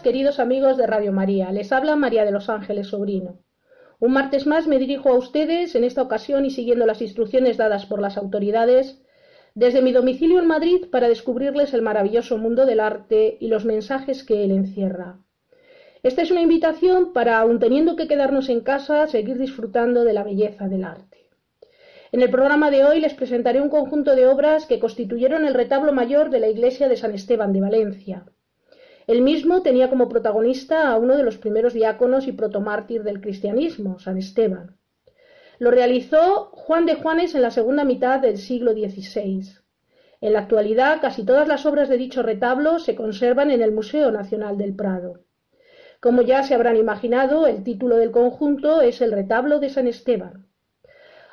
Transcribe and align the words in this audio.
Queridos 0.00 0.40
amigos 0.40 0.76
de 0.76 0.86
Radio 0.86 1.12
María. 1.12 1.52
Les 1.52 1.72
habla 1.72 1.94
María 1.94 2.24
de 2.24 2.30
los 2.30 2.48
Ángeles 2.48 2.88
Sobrino. 2.88 3.42
Un 3.98 4.12
martes 4.12 4.46
más 4.46 4.66
me 4.66 4.78
dirijo 4.78 5.10
a 5.10 5.18
ustedes, 5.18 5.74
en 5.74 5.84
esta 5.84 6.02
ocasión 6.02 6.46
y 6.46 6.50
siguiendo 6.50 6.86
las 6.86 7.02
instrucciones 7.02 7.58
dadas 7.58 7.84
por 7.86 8.00
las 8.00 8.16
autoridades, 8.16 9.02
desde 9.54 9.82
mi 9.82 9.92
domicilio 9.92 10.38
en 10.38 10.46
Madrid 10.46 10.86
para 10.90 11.08
descubrirles 11.08 11.74
el 11.74 11.82
maravilloso 11.82 12.38
mundo 12.38 12.64
del 12.64 12.80
arte 12.80 13.36
y 13.40 13.48
los 13.48 13.64
mensajes 13.64 14.24
que 14.24 14.42
él 14.44 14.52
encierra. 14.52 15.18
Esta 16.02 16.22
es 16.22 16.30
una 16.30 16.40
invitación 16.40 17.12
para, 17.12 17.38
aun 17.38 17.58
teniendo 17.58 17.96
que 17.96 18.08
quedarnos 18.08 18.48
en 18.48 18.60
casa, 18.60 19.06
seguir 19.06 19.36
disfrutando 19.36 20.04
de 20.04 20.14
la 20.14 20.24
belleza 20.24 20.68
del 20.68 20.84
arte. 20.84 21.28
En 22.10 22.22
el 22.22 22.30
programa 22.30 22.70
de 22.70 22.84
hoy 22.84 23.00
les 23.00 23.12
presentaré 23.12 23.60
un 23.60 23.68
conjunto 23.68 24.16
de 24.16 24.26
obras 24.26 24.64
que 24.64 24.80
constituyeron 24.80 25.44
el 25.46 25.54
retablo 25.54 25.92
mayor 25.92 26.30
de 26.30 26.40
la 26.40 26.48
iglesia 26.48 26.88
de 26.88 26.96
San 26.96 27.12
Esteban 27.12 27.52
de 27.52 27.60
Valencia. 27.60 28.24
Él 29.10 29.22
mismo 29.22 29.62
tenía 29.62 29.90
como 29.90 30.08
protagonista 30.08 30.88
a 30.88 30.96
uno 30.96 31.16
de 31.16 31.24
los 31.24 31.36
primeros 31.36 31.74
diáconos 31.74 32.28
y 32.28 32.32
protomártir 32.32 33.02
del 33.02 33.20
cristianismo, 33.20 33.98
San 33.98 34.16
Esteban. 34.16 34.76
Lo 35.58 35.72
realizó 35.72 36.50
Juan 36.52 36.86
de 36.86 36.94
Juanes 36.94 37.34
en 37.34 37.42
la 37.42 37.50
segunda 37.50 37.82
mitad 37.82 38.20
del 38.20 38.38
siglo 38.38 38.70
XVI. 38.70 39.48
En 40.20 40.32
la 40.32 40.38
actualidad, 40.38 41.00
casi 41.00 41.24
todas 41.24 41.48
las 41.48 41.66
obras 41.66 41.88
de 41.88 41.96
dicho 41.96 42.22
retablo 42.22 42.78
se 42.78 42.94
conservan 42.94 43.50
en 43.50 43.62
el 43.62 43.72
Museo 43.72 44.12
Nacional 44.12 44.56
del 44.56 44.76
Prado. 44.76 45.24
Como 45.98 46.22
ya 46.22 46.44
se 46.44 46.54
habrán 46.54 46.76
imaginado, 46.76 47.48
el 47.48 47.64
título 47.64 47.96
del 47.96 48.12
conjunto 48.12 48.80
es 48.80 49.00
El 49.00 49.10
retablo 49.10 49.58
de 49.58 49.70
San 49.70 49.88
Esteban. 49.88 50.46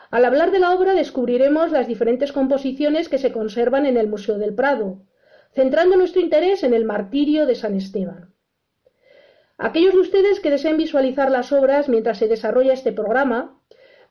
Al 0.10 0.26
hablar 0.26 0.50
de 0.50 0.58
la 0.58 0.72
obra 0.72 0.96
descubriremos 0.96 1.72
las 1.72 1.86
diferentes 1.86 2.32
composiciones 2.32 3.08
que 3.08 3.20
se 3.20 3.32
conservan 3.32 3.86
en 3.86 3.98
el 3.98 4.08
Museo 4.08 4.40
del 4.40 4.56
Prado, 4.56 5.04
centrando 5.58 5.98
nuestro 5.98 6.22
interés 6.22 6.62
en 6.62 6.76
el 6.76 6.86
martirio 6.86 7.48
de 7.48 7.56
San 7.56 7.74
Esteban. 7.74 8.32
Aquellos 9.58 9.96
de 9.96 10.02
ustedes 10.02 10.40
que 10.40 10.52
deseen 10.52 10.78
visualizar 10.78 11.32
las 11.32 11.52
obras 11.52 11.90
mientras 11.90 12.20
se 12.20 12.28
desarrolla 12.28 12.74
este 12.74 12.92
programa, 12.92 13.60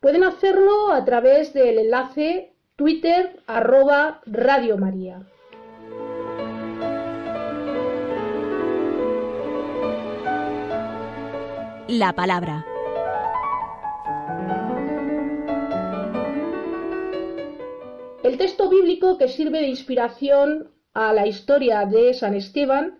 pueden 0.00 0.24
hacerlo 0.24 0.90
a 0.90 1.04
través 1.04 1.52
del 1.52 1.78
enlace 1.78 2.52
Twitter 2.74 3.44
arroba 3.46 4.22
Radio 4.26 4.76
María. 4.76 5.20
La 11.86 12.12
palabra. 12.12 12.66
El 18.24 18.36
texto 18.36 18.68
bíblico 18.68 19.16
que 19.16 19.28
sirve 19.28 19.60
de 19.60 19.68
inspiración 19.68 20.72
a 20.96 21.12
la 21.12 21.26
historia 21.26 21.84
de 21.84 22.14
San 22.14 22.34
Esteban 22.34 22.98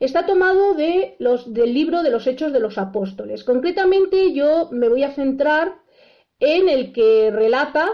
está 0.00 0.26
tomado 0.26 0.74
de 0.74 1.14
los, 1.20 1.54
del 1.54 1.72
libro 1.72 2.02
de 2.02 2.10
los 2.10 2.26
Hechos 2.26 2.52
de 2.52 2.58
los 2.58 2.76
Apóstoles. 2.76 3.44
Concretamente 3.44 4.32
yo 4.32 4.68
me 4.72 4.88
voy 4.88 5.04
a 5.04 5.12
centrar 5.12 5.76
en 6.40 6.68
el 6.68 6.92
que 6.92 7.30
relata 7.30 7.88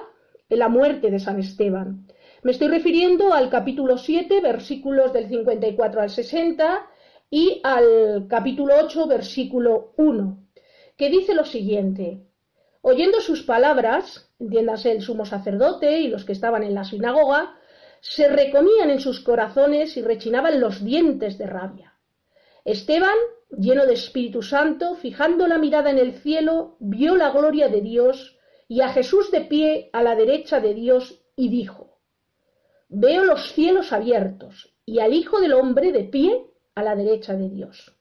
la 0.48 0.70
muerte 0.70 1.10
de 1.10 1.18
San 1.18 1.38
Esteban. 1.38 2.06
Me 2.44 2.52
estoy 2.52 2.68
refiriendo 2.68 3.34
al 3.34 3.50
capítulo 3.50 3.98
7, 3.98 4.40
versículos 4.40 5.12
del 5.12 5.28
54 5.28 6.00
al 6.00 6.08
60 6.08 6.86
y 7.28 7.60
al 7.62 8.28
capítulo 8.30 8.72
8, 8.84 9.06
versículo 9.06 9.92
1, 9.98 10.48
que 10.96 11.10
dice 11.10 11.34
lo 11.34 11.44
siguiente. 11.44 12.22
Oyendo 12.80 13.20
sus 13.20 13.42
palabras, 13.42 14.32
entiéndase 14.38 14.92
el 14.92 15.02
sumo 15.02 15.26
sacerdote 15.26 16.00
y 16.00 16.08
los 16.08 16.24
que 16.24 16.32
estaban 16.32 16.62
en 16.62 16.74
la 16.74 16.84
sinagoga, 16.84 17.56
se 18.00 18.28
recomían 18.28 18.90
en 18.90 19.00
sus 19.00 19.20
corazones 19.20 19.96
y 19.96 20.02
rechinaban 20.02 20.60
los 20.60 20.84
dientes 20.84 21.38
de 21.38 21.46
rabia. 21.46 21.94
Esteban, 22.64 23.16
lleno 23.50 23.86
de 23.86 23.94
Espíritu 23.94 24.42
Santo, 24.42 24.96
fijando 24.96 25.46
la 25.46 25.58
mirada 25.58 25.90
en 25.90 25.98
el 25.98 26.14
cielo, 26.14 26.76
vio 26.80 27.16
la 27.16 27.30
gloria 27.30 27.68
de 27.68 27.80
Dios 27.80 28.38
y 28.68 28.80
a 28.80 28.88
Jesús 28.88 29.30
de 29.30 29.42
pie 29.42 29.90
a 29.92 30.02
la 30.02 30.16
derecha 30.16 30.60
de 30.60 30.74
Dios 30.74 31.22
y 31.36 31.48
dijo, 31.48 32.00
Veo 32.88 33.24
los 33.24 33.52
cielos 33.52 33.92
abiertos 33.92 34.76
y 34.84 35.00
al 35.00 35.12
Hijo 35.12 35.40
del 35.40 35.52
Hombre 35.52 35.92
de 35.92 36.04
pie 36.04 36.46
a 36.74 36.82
la 36.82 36.94
derecha 36.94 37.34
de 37.34 37.48
Dios. 37.48 37.92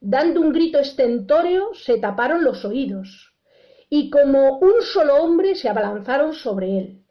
Dando 0.00 0.40
un 0.40 0.52
grito 0.52 0.78
estentóreo, 0.78 1.74
se 1.74 1.98
taparon 1.98 2.44
los 2.44 2.64
oídos 2.64 3.34
y 3.88 4.10
como 4.10 4.58
un 4.58 4.82
solo 4.82 5.16
hombre 5.16 5.54
se 5.54 5.68
abalanzaron 5.68 6.34
sobre 6.34 6.78
él 6.78 7.05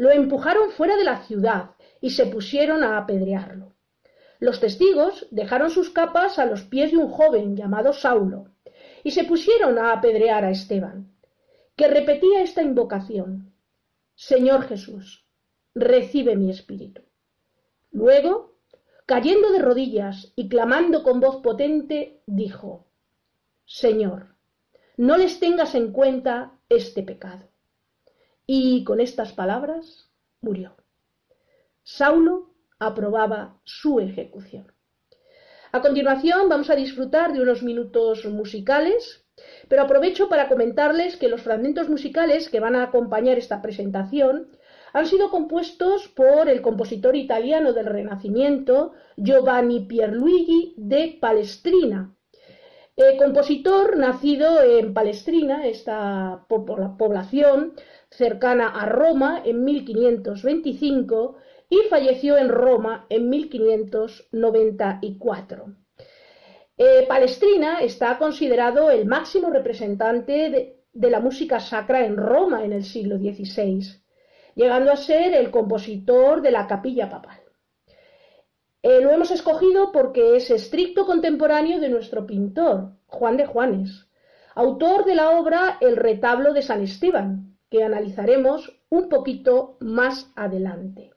lo 0.00 0.10
empujaron 0.10 0.70
fuera 0.70 0.96
de 0.96 1.04
la 1.04 1.18
ciudad 1.24 1.72
y 2.00 2.08
se 2.08 2.24
pusieron 2.24 2.82
a 2.82 2.96
apedrearlo. 2.96 3.74
Los 4.38 4.58
testigos 4.58 5.26
dejaron 5.30 5.68
sus 5.68 5.90
capas 5.90 6.38
a 6.38 6.46
los 6.46 6.62
pies 6.62 6.92
de 6.92 6.96
un 6.96 7.10
joven 7.10 7.54
llamado 7.54 7.92
Saulo 7.92 8.46
y 9.04 9.10
se 9.10 9.24
pusieron 9.24 9.78
a 9.78 9.92
apedrear 9.92 10.42
a 10.42 10.50
Esteban, 10.50 11.14
que 11.76 11.86
repetía 11.86 12.40
esta 12.40 12.62
invocación, 12.62 13.52
Señor 14.14 14.62
Jesús, 14.62 15.26
recibe 15.74 16.34
mi 16.34 16.48
espíritu. 16.48 17.02
Luego, 17.90 18.56
cayendo 19.04 19.52
de 19.52 19.58
rodillas 19.58 20.32
y 20.34 20.48
clamando 20.48 21.02
con 21.02 21.20
voz 21.20 21.42
potente, 21.42 22.22
dijo, 22.24 22.86
Señor, 23.66 24.34
no 24.96 25.18
les 25.18 25.38
tengas 25.38 25.74
en 25.74 25.92
cuenta 25.92 26.58
este 26.70 27.02
pecado. 27.02 27.49
Y 28.52 28.82
con 28.82 29.00
estas 29.00 29.32
palabras 29.32 30.10
murió. 30.40 30.74
Saulo 31.84 32.50
aprobaba 32.80 33.60
su 33.62 34.00
ejecución. 34.00 34.72
A 35.70 35.80
continuación 35.80 36.48
vamos 36.48 36.68
a 36.68 36.74
disfrutar 36.74 37.32
de 37.32 37.42
unos 37.42 37.62
minutos 37.62 38.24
musicales, 38.24 39.24
pero 39.68 39.82
aprovecho 39.82 40.28
para 40.28 40.48
comentarles 40.48 41.16
que 41.16 41.28
los 41.28 41.42
fragmentos 41.42 41.88
musicales 41.88 42.48
que 42.48 42.58
van 42.58 42.74
a 42.74 42.82
acompañar 42.82 43.38
esta 43.38 43.62
presentación 43.62 44.48
han 44.92 45.06
sido 45.06 45.30
compuestos 45.30 46.08
por 46.08 46.48
el 46.48 46.60
compositor 46.60 47.14
italiano 47.14 47.72
del 47.72 47.86
Renacimiento 47.86 48.94
Giovanni 49.16 49.86
Pierluigi 49.86 50.74
de 50.76 51.18
Palestrina, 51.20 52.16
eh, 52.96 53.16
compositor 53.16 53.96
nacido 53.96 54.60
en 54.60 54.92
Palestrina, 54.92 55.66
esta 55.66 56.44
población 56.48 57.74
cercana 58.10 58.68
a 58.68 58.86
Roma 58.86 59.42
en 59.44 59.64
1525 59.64 61.36
y 61.68 61.78
falleció 61.88 62.36
en 62.36 62.48
Roma 62.48 63.06
en 63.08 63.30
1594. 63.30 65.76
Eh, 66.76 67.04
Palestrina 67.06 67.80
está 67.80 68.18
considerado 68.18 68.90
el 68.90 69.06
máximo 69.06 69.50
representante 69.50 70.80
de, 70.92 71.10
la 71.10 71.20
música 71.20 71.60
sacra 71.60 72.04
en 72.04 72.16
Roma 72.16 72.64
en 72.64 72.72
el 72.72 72.82
siglo 72.84 73.18
XVI, 73.18 74.02
llegando 74.54 74.90
a 74.90 74.96
ser 74.96 75.34
el 75.34 75.50
compositor 75.50 76.40
de 76.42 76.50
la 76.50 76.66
capilla 76.66 77.08
papal. 77.08 77.38
Eh, 78.82 79.00
lo 79.02 79.10
hemos 79.10 79.30
escogido 79.30 79.92
porque 79.92 80.36
es 80.36 80.50
estricto 80.50 81.04
contemporáneo 81.04 81.80
de 81.80 81.90
nuestro 81.90 82.26
pintor, 82.26 82.92
Juan 83.06 83.36
de 83.36 83.44
Juanes, 83.44 84.08
autor 84.54 85.04
de 85.04 85.14
la 85.14 85.38
obra 85.38 85.76
El 85.80 85.96
retablo 85.96 86.54
de 86.54 86.62
San 86.62 86.82
Esteban, 86.82 87.50
que 87.70 87.82
analizaremos 87.82 88.82
un 88.90 89.08
poquito 89.08 89.76
más 89.80 90.32
adelante. 90.36 91.12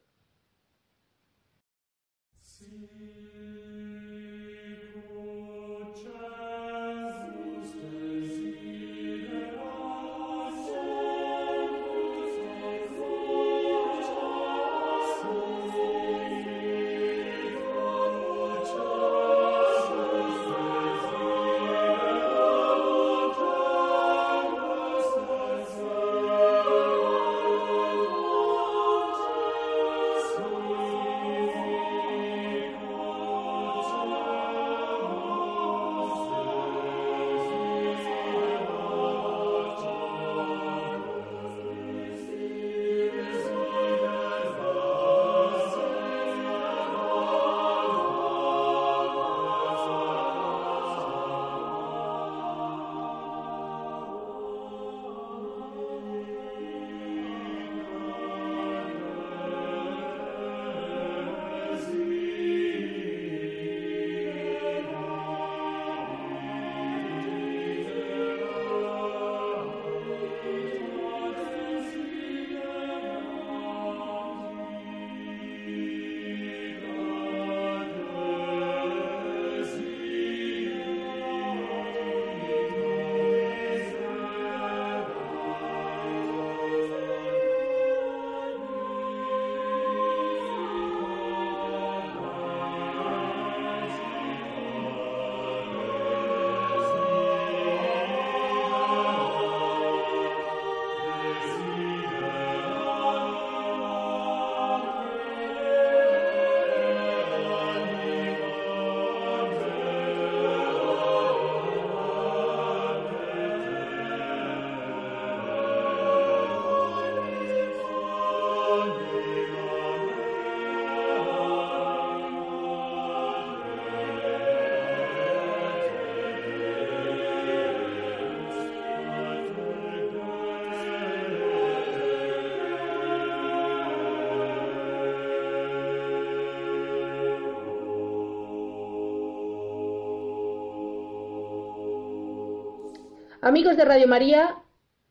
Amigos 143.45 143.75
de 143.75 143.83
Radio 143.83 144.07
María, 144.07 144.55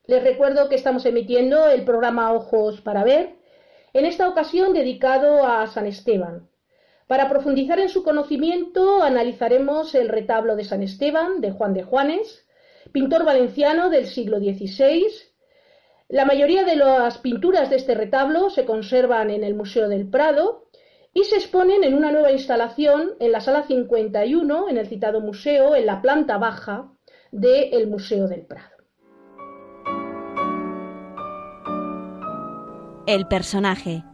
les 0.07 0.25
recuerdo 0.25 0.71
que 0.71 0.75
estamos 0.75 1.05
emitiendo 1.05 1.69
el 1.69 1.85
programa 1.85 2.33
Ojos 2.33 2.81
para 2.81 3.05
Ver, 3.05 3.35
en 3.93 4.07
esta 4.07 4.27
ocasión 4.27 4.73
dedicado 4.73 5.47
a 5.47 5.67
San 5.67 5.87
Esteban. 5.87 6.49
Para 7.07 7.29
profundizar 7.29 7.79
en 7.79 7.91
su 7.91 8.03
conocimiento, 8.03 9.03
analizaremos 9.03 9.95
el 9.95 10.09
retablo 10.09 10.57
de 10.57 10.65
San 10.65 10.83
Esteban 10.83 11.43
de 11.43 11.53
Juan 11.53 11.75
de 11.75 11.83
Juanes, 11.83 12.47
pintor 12.91 13.27
valenciano 13.27 13.91
del 13.91 14.07
siglo 14.07 14.39
XVI. 14.39 15.05
La 16.09 16.25
mayoría 16.25 16.65
de 16.65 16.77
las 16.77 17.19
pinturas 17.19 17.69
de 17.69 17.77
este 17.77 17.95
retablo 17.95 18.49
se 18.49 18.65
conservan 18.65 19.29
en 19.29 19.45
el 19.45 19.55
Museo 19.55 19.91
del 19.91 20.09
Prado 20.09 20.71
y 21.13 21.25
se 21.25 21.37
exponen 21.37 21.85
en 21.85 21.93
una 21.93 22.11
nueva 22.11 22.33
instalación 22.33 23.13
en 23.21 23.31
la 23.31 23.43
sala 23.43 23.65
51, 23.65 24.71
en 24.71 24.79
el 24.79 24.87
citado 24.87 25.21
museo, 25.21 25.77
en 25.77 25.85
la 25.85 26.01
planta 26.01 26.39
baja 26.39 26.92
del 27.33 27.89
Museo 27.89 28.29
del 28.29 28.43
Prado. 28.43 28.69
El 33.07 33.27
personaje. 33.27 34.05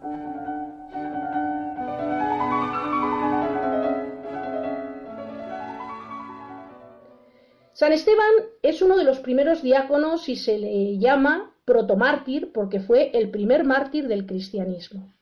San 7.73 7.93
Esteban 7.93 8.25
es 8.62 8.82
uno 8.82 8.97
de 8.97 9.05
los 9.05 9.19
primeros 9.19 9.62
diáconos 9.62 10.29
y 10.29 10.37
se 10.37 10.59
le 10.59 10.99
llama 10.99 11.55
protomártir 11.64 12.53
porque 12.53 12.81
fue 12.81 13.11
el 13.14 13.31
primer 13.31 13.64
mártir 13.64 14.09
del 14.09 14.26
cristianismo. 14.26 15.14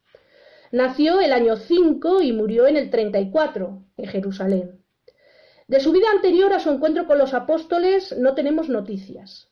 Nació 0.71 1.21
el 1.21 1.33
año 1.33 1.57
5 1.57 2.23
y 2.23 2.33
murió 2.33 2.67
en 2.67 2.77
el 2.77 2.91
34, 2.91 3.83
en 3.97 4.07
Jerusalén. 4.07 4.76
De 5.69 5.81
su 5.81 5.91
vida 5.91 6.07
anterior 6.13 6.53
a 6.53 6.61
su 6.61 6.71
encuentro 6.71 7.07
con 7.07 7.19
los 7.19 7.35
apóstoles 7.35 8.17
no 8.17 8.35
tenemos 8.35 8.69
noticias. 8.69 9.51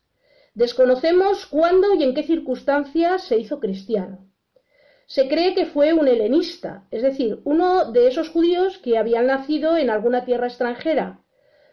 Desconocemos 0.54 1.46
cuándo 1.46 1.92
y 1.94 2.04
en 2.04 2.14
qué 2.14 2.22
circunstancias 2.22 3.24
se 3.24 3.38
hizo 3.38 3.58
cristiano. 3.58 4.30
Se 5.06 5.28
cree 5.28 5.54
que 5.54 5.66
fue 5.66 5.92
un 5.92 6.06
helenista, 6.06 6.86
es 6.92 7.02
decir, 7.02 7.40
uno 7.44 7.90
de 7.90 8.06
esos 8.06 8.28
judíos 8.30 8.78
que 8.78 8.96
habían 8.96 9.26
nacido 9.26 9.76
en 9.76 9.90
alguna 9.90 10.24
tierra 10.24 10.46
extranjera. 10.46 11.24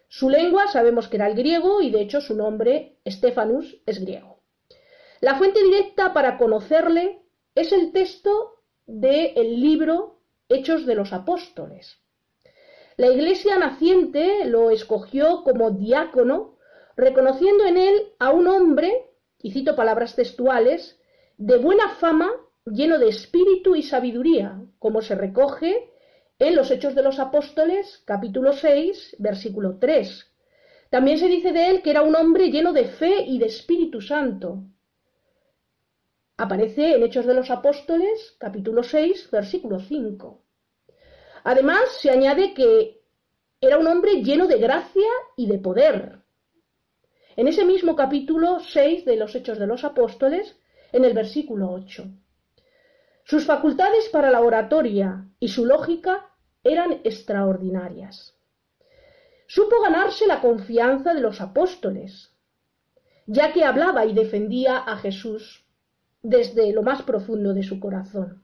Su 0.08 0.30
lengua 0.30 0.68
sabemos 0.68 1.08
que 1.08 1.18
era 1.18 1.28
el 1.28 1.36
griego 1.36 1.82
y 1.82 1.92
de 1.92 2.02
hecho 2.02 2.20
su 2.20 2.36
nombre, 2.36 2.98
Estefanus, 3.06 3.78
es 3.86 4.02
griego. 4.02 4.42
La 5.22 5.36
fuente 5.38 5.64
directa 5.64 6.14
para 6.14 6.40
conocerle 6.40 7.22
es 7.54 7.72
el 7.72 7.92
texto 7.92 8.64
del 8.88 9.62
libro 9.62 10.20
Hechos 10.50 10.88
de 10.88 10.96
los 10.96 11.14
Apóstoles. 11.14 12.01
La 13.02 13.12
iglesia 13.12 13.58
naciente 13.58 14.46
lo 14.46 14.70
escogió 14.70 15.42
como 15.44 15.72
diácono, 15.72 16.60
reconociendo 16.96 17.66
en 17.66 17.78
él 17.78 17.96
a 18.20 18.30
un 18.30 18.48
hombre, 18.48 19.08
y 19.42 19.54
cito 19.54 19.76
palabras 19.76 20.16
textuales, 20.16 21.00
de 21.36 21.58
buena 21.58 21.90
fama, 21.96 22.30
lleno 22.64 23.00
de 23.00 23.10
espíritu 23.10 23.76
y 23.76 23.82
sabiduría, 23.82 24.62
como 24.78 25.02
se 25.02 25.16
recoge 25.16 25.90
en 26.38 26.56
los 26.56 26.70
Hechos 26.70 26.94
de 26.94 27.02
los 27.02 27.18
Apóstoles, 27.18 28.04
capítulo 28.06 28.54
6, 28.54 29.16
versículo 29.18 29.80
3. 29.80 30.32
También 30.92 31.18
se 31.18 31.28
dice 31.28 31.54
de 31.54 31.72
él 31.72 31.82
que 31.82 31.90
era 31.90 32.04
un 32.04 32.16
hombre 32.16 32.52
lleno 32.52 32.72
de 32.72 32.86
fe 32.86 33.24
y 33.26 33.40
de 33.40 33.48
Espíritu 33.48 34.00
Santo. 34.02 34.62
Aparece 36.38 36.94
en 36.94 37.02
Hechos 37.02 37.26
de 37.26 37.34
los 37.34 37.50
Apóstoles, 37.50 38.36
capítulo 38.38 38.84
6, 38.84 39.32
versículo 39.32 39.80
5. 39.80 40.41
Además, 41.44 41.98
se 42.00 42.10
añade 42.10 42.54
que 42.54 43.02
era 43.60 43.78
un 43.78 43.88
hombre 43.88 44.24
lleno 44.24 44.48
de 44.48 44.58
gracia 44.58 45.10
y 45.36 45.48
de 45.48 45.58
poder. 45.58 46.20
En 47.36 47.48
ese 47.48 47.66
mismo 47.66 47.96
capítulo 47.96 48.60
6 48.60 49.06
de 49.06 49.16
los 49.16 49.36
Hechos 49.36 49.58
de 49.58 49.68
los 49.68 49.84
Apóstoles, 49.84 50.56
en 50.92 51.06
el 51.06 51.14
versículo 51.14 51.72
8. 51.72 52.06
Sus 53.24 53.46
facultades 53.46 54.10
para 54.10 54.30
la 54.30 54.42
oratoria 54.42 55.26
y 55.40 55.48
su 55.48 55.66
lógica 55.66 56.30
eran 56.64 57.02
extraordinarias. 57.04 58.36
Supo 59.48 59.82
ganarse 59.82 60.28
la 60.28 60.42
confianza 60.42 61.14
de 61.14 61.22
los 61.22 61.42
apóstoles, 61.42 62.32
ya 63.26 63.54
que 63.54 63.64
hablaba 63.64 64.06
y 64.06 64.14
defendía 64.14 64.78
a 64.78 64.98
Jesús 64.98 65.66
desde 66.22 66.72
lo 66.74 66.84
más 66.84 67.02
profundo 67.04 67.54
de 67.54 67.64
su 67.64 67.80
corazón. 67.80 68.41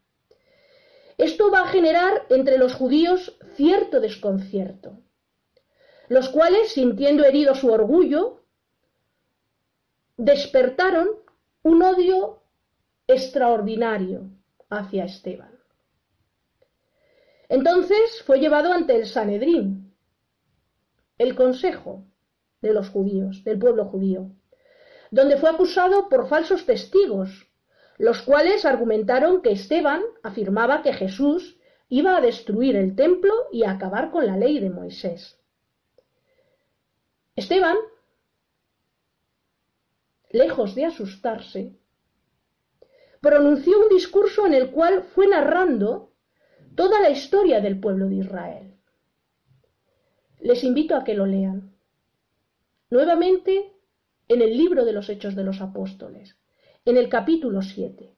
Esto 1.18 1.50
va 1.52 1.62
a 1.62 1.68
generar 1.68 2.26
entre 2.30 2.58
los 2.58 2.74
judíos 2.76 3.38
cierto 3.56 4.00
desconcierto, 4.00 5.00
los 6.10 6.30
cuales, 6.30 6.72
sintiendo 6.72 7.26
herido 7.26 7.56
su 7.56 7.72
orgullo, 7.72 8.44
despertaron 10.16 11.10
un 11.64 11.82
odio 11.82 12.44
extraordinario 13.08 14.30
hacia 14.70 15.06
Esteban. 15.06 15.58
Entonces 17.50 18.22
fue 18.26 18.40
llevado 18.40 18.74
ante 18.74 18.96
el 18.96 19.06
Sanedrín, 19.06 19.96
el 21.18 21.36
consejo 21.36 22.06
de 22.62 22.74
los 22.74 22.90
judíos, 22.90 23.44
del 23.44 23.58
pueblo 23.58 23.86
judío, 23.86 24.32
donde 25.12 25.38
fue 25.38 25.50
acusado 25.50 26.10
por 26.10 26.28
falsos 26.28 26.66
testigos 26.66 27.47
los 27.98 28.22
cuales 28.22 28.66
argumentaron 28.66 29.42
que 29.42 29.52
Esteban 29.52 30.04
afirmaba 30.22 30.84
que 30.84 30.94
Jesús 30.94 31.58
iba 31.90 32.16
a 32.16 32.22
destruir 32.22 32.76
el 32.76 32.96
templo 32.96 33.34
y 33.52 33.64
a 33.64 33.72
acabar 33.72 34.12
con 34.12 34.26
la 34.26 34.38
ley 34.38 34.60
de 34.60 34.70
Moisés. 34.70 35.40
Esteban, 37.36 37.78
lejos 40.30 40.76
de 40.76 40.86
asustarse, 40.86 41.76
pronunció 43.22 43.80
un 43.80 43.90
discurso 43.90 44.46
en 44.46 44.54
el 44.54 44.72
cual 44.72 45.04
fue 45.04 45.28
narrando 45.28 46.14
toda 46.76 47.02
la 47.02 47.10
historia 47.10 47.62
del 47.62 47.80
pueblo 47.80 48.08
de 48.08 48.16
Israel. 48.16 48.76
Les 50.40 50.64
invito 50.64 50.96
a 50.96 51.04
que 51.04 51.16
lo 51.16 51.26
lean. 51.26 51.76
Nuevamente 52.90 53.74
en 54.28 54.42
el 54.42 54.56
libro 54.56 54.86
de 54.86 54.94
los 54.94 55.10
Hechos 55.10 55.36
de 55.36 55.44
los 55.44 55.62
Apóstoles 55.62 56.38
en 56.88 56.96
el 56.96 57.10
capítulo 57.10 57.62
7. 57.62 58.16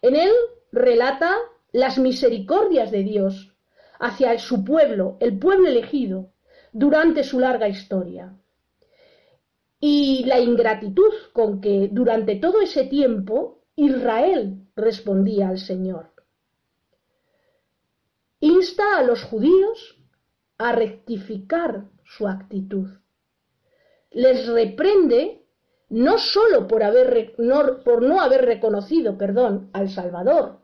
En 0.00 0.14
él 0.14 0.30
relata 0.70 1.36
las 1.72 1.98
misericordias 1.98 2.92
de 2.92 3.02
Dios 3.02 3.56
hacia 3.98 4.38
su 4.38 4.64
pueblo, 4.64 5.16
el 5.18 5.36
pueblo 5.40 5.66
elegido, 5.66 6.30
durante 6.72 7.24
su 7.24 7.40
larga 7.40 7.68
historia. 7.68 8.36
Y 9.80 10.24
la 10.24 10.38
ingratitud 10.38 11.12
con 11.32 11.60
que 11.60 11.88
durante 11.90 12.36
todo 12.36 12.60
ese 12.60 12.84
tiempo 12.84 13.64
Israel 13.74 14.68
respondía 14.76 15.48
al 15.48 15.58
Señor. 15.58 16.12
Insta 18.38 18.98
a 18.98 19.02
los 19.02 19.24
judíos 19.24 19.98
a 20.58 20.70
rectificar 20.70 21.88
su 22.04 22.28
actitud. 22.28 22.88
Les 24.12 24.46
reprende 24.46 25.41
no 25.92 26.16
solo 26.16 26.66
por, 26.68 26.82
haber, 26.82 27.34
no, 27.36 27.82
por 27.84 28.00
no 28.00 28.22
haber 28.22 28.46
reconocido 28.46 29.18
perdón, 29.18 29.68
al 29.74 29.90
Salvador, 29.90 30.60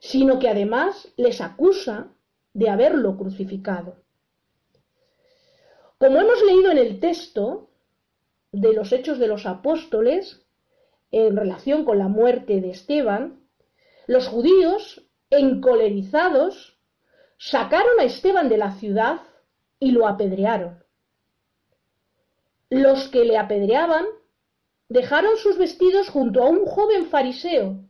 sino 0.00 0.38
que 0.38 0.48
además 0.48 1.12
les 1.18 1.42
acusa 1.42 2.08
de 2.54 2.70
haberlo 2.70 3.18
crucificado. 3.18 3.96
Como 5.98 6.18
hemos 6.18 6.42
leído 6.44 6.70
en 6.70 6.78
el 6.78 6.98
texto 6.98 7.68
de 8.50 8.72
los 8.72 8.90
Hechos 8.92 9.18
de 9.18 9.28
los 9.28 9.44
Apóstoles, 9.44 10.46
en 11.10 11.36
relación 11.36 11.84
con 11.84 11.98
la 11.98 12.08
muerte 12.08 12.62
de 12.62 12.70
Esteban, 12.70 13.42
los 14.06 14.28
judíos, 14.28 15.02
encolerizados, 15.28 16.78
sacaron 17.36 18.00
a 18.00 18.04
Esteban 18.04 18.48
de 18.48 18.56
la 18.56 18.72
ciudad 18.72 19.20
y 19.78 19.90
lo 19.90 20.08
apedrearon. 20.08 20.82
Los 22.70 23.08
que 23.08 23.26
le 23.26 23.36
apedreaban 23.36 24.06
dejaron 24.88 25.36
sus 25.36 25.58
vestidos 25.58 26.08
junto 26.08 26.42
a 26.42 26.48
un 26.48 26.64
joven 26.64 27.06
fariseo 27.06 27.84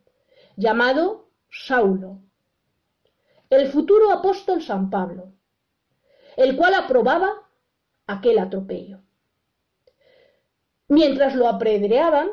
llamado 0.56 1.30
Saulo, 1.50 2.20
el 3.50 3.70
futuro 3.70 4.10
apóstol 4.10 4.62
San 4.62 4.90
Pablo, 4.90 5.32
el 6.36 6.56
cual 6.56 6.74
aprobaba 6.74 7.48
aquel 8.06 8.38
atropello. 8.38 9.00
Mientras 10.88 11.34
lo 11.34 11.48
apedreaban, 11.48 12.30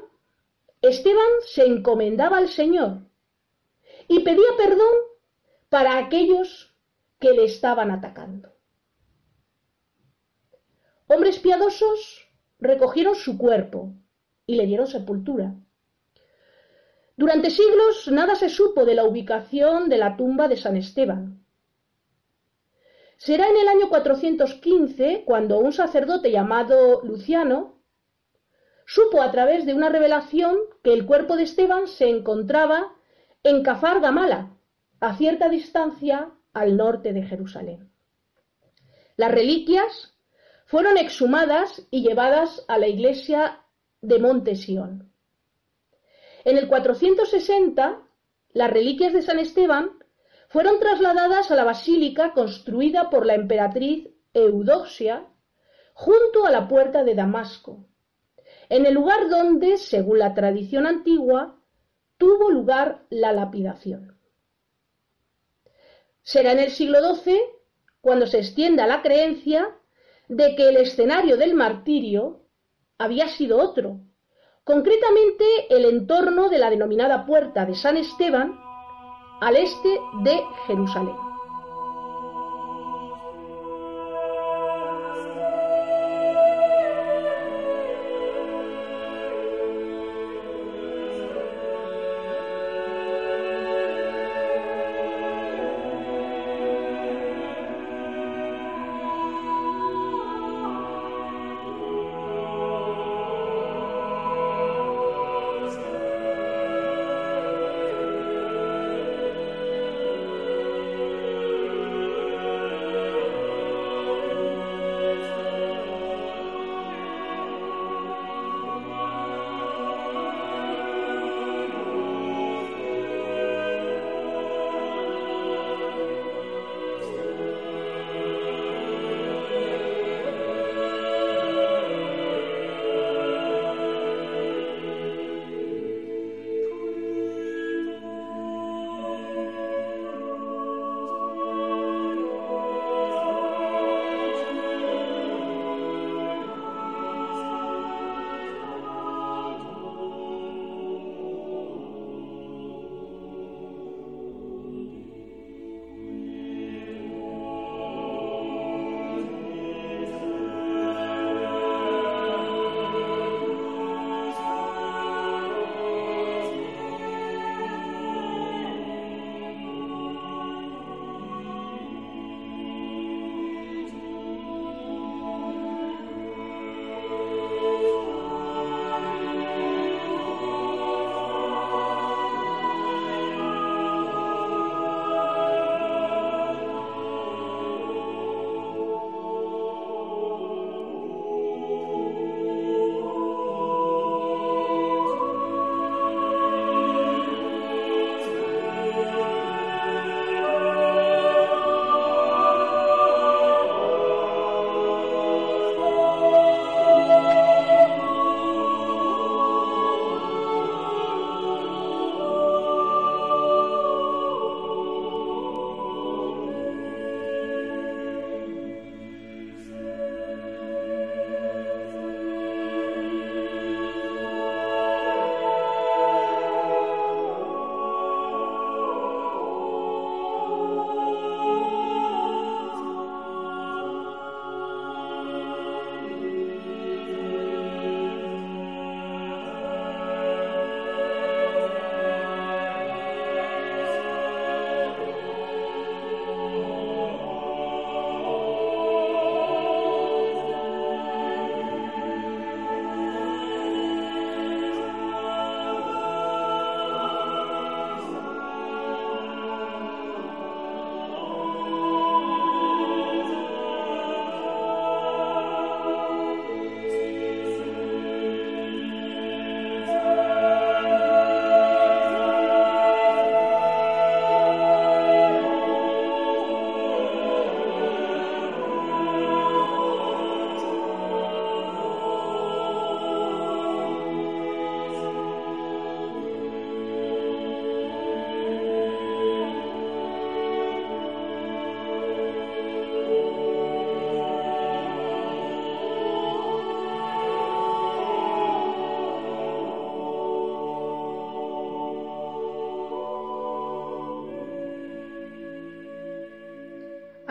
Esteban 0.81 1.29
se 1.45 1.65
encomendaba 1.65 2.37
al 2.37 2.49
Señor 2.49 3.01
y 4.07 4.19
pedía 4.19 4.55
perdón 4.57 4.95
para 5.69 5.97
aquellos 5.97 6.75
que 7.19 7.31
le 7.31 7.45
estaban 7.45 7.91
atacando. 7.91 8.53
Hombres 11.07 11.39
piadosos 11.39 12.27
recogieron 12.59 13.15
su 13.15 13.37
cuerpo 13.37 13.93
y 14.45 14.55
le 14.55 14.65
dieron 14.65 14.87
sepultura. 14.87 15.55
Durante 17.17 17.49
siglos 17.49 18.09
nada 18.11 18.35
se 18.35 18.49
supo 18.49 18.85
de 18.85 18.95
la 18.95 19.05
ubicación 19.05 19.89
de 19.89 19.97
la 19.97 20.17
tumba 20.17 20.47
de 20.47 20.57
San 20.57 20.75
Esteban. 20.75 21.45
Será 23.17 23.47
en 23.47 23.57
el 23.57 23.67
año 23.69 23.89
415 23.89 25.23
cuando 25.25 25.59
un 25.59 25.71
sacerdote 25.71 26.31
llamado 26.31 27.01
Luciano 27.03 27.81
supo 28.85 29.21
a 29.21 29.31
través 29.31 29.65
de 29.65 29.73
una 29.73 29.89
revelación 29.89 30.57
que 30.83 30.93
el 30.93 31.05
cuerpo 31.05 31.35
de 31.35 31.43
Esteban 31.43 31.87
se 31.87 32.09
encontraba 32.09 32.93
en 33.43 33.63
Cafar 33.63 34.01
Gamala, 34.01 34.51
a 34.99 35.15
cierta 35.17 35.49
distancia 35.49 36.31
al 36.53 36.77
norte 36.77 37.13
de 37.13 37.23
Jerusalén. 37.23 37.91
Las 39.17 39.31
reliquias 39.31 40.13
fueron 40.65 40.97
exhumadas 40.97 41.87
y 41.91 42.01
llevadas 42.01 42.65
a 42.67 42.77
la 42.77 42.87
iglesia 42.87 43.64
de 44.07 44.19
Monte 44.19 44.55
Sión. 44.55 45.11
En 46.43 46.57
el 46.57 46.67
460, 46.67 48.01
las 48.53 48.71
reliquias 48.71 49.13
de 49.13 49.21
San 49.21 49.39
Esteban 49.39 49.91
fueron 50.47 50.79
trasladadas 50.79 51.49
a 51.51 51.55
la 51.55 51.63
basílica 51.63 52.33
construida 52.33 53.09
por 53.09 53.25
la 53.25 53.35
emperatriz 53.35 54.09
Eudoxia 54.33 55.27
junto 55.93 56.45
a 56.45 56.51
la 56.51 56.67
puerta 56.67 57.03
de 57.03 57.15
Damasco, 57.15 57.87
en 58.69 58.85
el 58.85 58.93
lugar 58.93 59.29
donde, 59.29 59.77
según 59.77 60.19
la 60.19 60.33
tradición 60.33 60.85
antigua, 60.85 61.59
tuvo 62.17 62.49
lugar 62.51 63.05
la 63.09 63.33
lapidación. 63.33 64.19
Será 66.21 66.51
en 66.51 66.59
el 66.59 66.71
siglo 66.71 66.99
XII 67.15 67.39
cuando 68.01 68.27
se 68.27 68.39
extienda 68.39 68.87
la 68.87 69.01
creencia 69.01 69.75
de 70.27 70.55
que 70.55 70.69
el 70.69 70.77
escenario 70.77 71.37
del 71.37 71.53
martirio 71.53 72.44
había 72.97 73.27
sido 73.27 73.59
otro, 73.61 73.99
concretamente 74.63 75.45
el 75.69 75.85
entorno 75.85 76.49
de 76.49 76.59
la 76.59 76.69
denominada 76.69 77.25
Puerta 77.25 77.65
de 77.65 77.75
San 77.75 77.97
Esteban, 77.97 78.57
al 79.41 79.57
este 79.57 79.99
de 80.23 80.41
Jerusalén. 80.67 81.15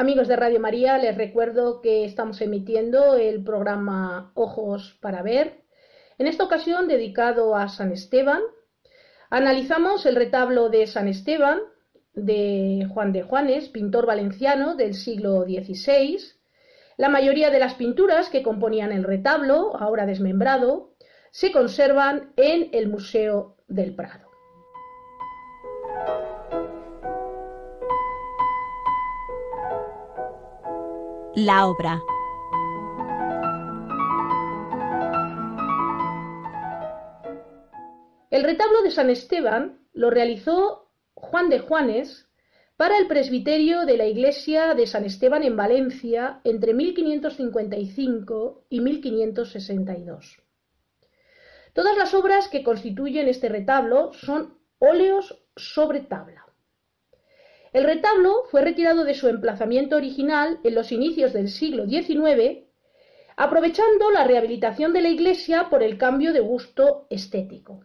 Amigos 0.04 0.28
de 0.28 0.36
Radio 0.36 0.60
María, 0.60 0.98
les 0.98 1.16
recuerdo 1.16 1.80
que 1.80 2.04
estamos 2.04 2.42
emitiendo 2.42 3.14
el 3.14 3.42
programa 3.42 4.32
Ojos 4.34 4.98
para 5.00 5.22
Ver. 5.22 5.62
En 6.18 6.26
esta 6.26 6.44
ocasión, 6.44 6.88
dedicado 6.88 7.56
a 7.56 7.70
San 7.70 7.90
Esteban, 7.90 8.42
analizamos 9.30 10.04
el 10.04 10.16
retablo 10.16 10.68
de 10.68 10.86
San 10.88 11.08
Esteban 11.08 11.58
de 12.12 12.86
Juan 12.92 13.14
de 13.14 13.22
Juanes, 13.22 13.70
pintor 13.70 14.04
valenciano 14.04 14.74
del 14.74 14.92
siglo 14.92 15.44
XVI. 15.44 16.18
La 16.98 17.08
mayoría 17.08 17.48
de 17.48 17.60
las 17.60 17.72
pinturas 17.72 18.28
que 18.28 18.42
componían 18.42 18.92
el 18.92 19.04
retablo, 19.04 19.74
ahora 19.74 20.04
desmembrado, 20.04 20.92
se 21.30 21.50
conservan 21.50 22.34
en 22.36 22.68
el 22.72 22.88
Museo 22.88 23.56
del 23.68 23.94
Prado. 23.94 24.23
La 31.36 31.66
obra. 31.66 32.00
El 38.30 38.44
retablo 38.44 38.82
de 38.84 38.92
San 38.92 39.10
Esteban 39.10 39.80
lo 39.92 40.10
realizó 40.10 40.92
Juan 41.14 41.48
de 41.48 41.58
Juanes 41.58 42.28
para 42.76 42.98
el 42.98 43.08
presbiterio 43.08 43.84
de 43.84 43.96
la 43.96 44.06
iglesia 44.06 44.74
de 44.74 44.86
San 44.86 45.04
Esteban 45.04 45.42
en 45.42 45.56
Valencia 45.56 46.40
entre 46.44 46.72
1555 46.72 48.66
y 48.68 48.78
1562. 48.78 50.40
Todas 51.72 51.96
las 51.96 52.14
obras 52.14 52.46
que 52.46 52.62
constituyen 52.62 53.26
este 53.26 53.48
retablo 53.48 54.12
son 54.12 54.60
óleos 54.78 55.44
sobre 55.56 55.98
tabla. 55.98 56.43
El 57.74 57.82
retablo 57.82 58.44
fue 58.52 58.62
retirado 58.62 59.02
de 59.02 59.14
su 59.14 59.26
emplazamiento 59.26 59.96
original 59.96 60.60
en 60.62 60.76
los 60.76 60.92
inicios 60.92 61.32
del 61.32 61.48
siglo 61.48 61.86
XIX, 61.88 62.68
aprovechando 63.36 64.12
la 64.12 64.22
rehabilitación 64.22 64.92
de 64.92 65.02
la 65.02 65.08
iglesia 65.08 65.68
por 65.70 65.82
el 65.82 65.98
cambio 65.98 66.32
de 66.32 66.38
gusto 66.38 67.08
estético. 67.10 67.84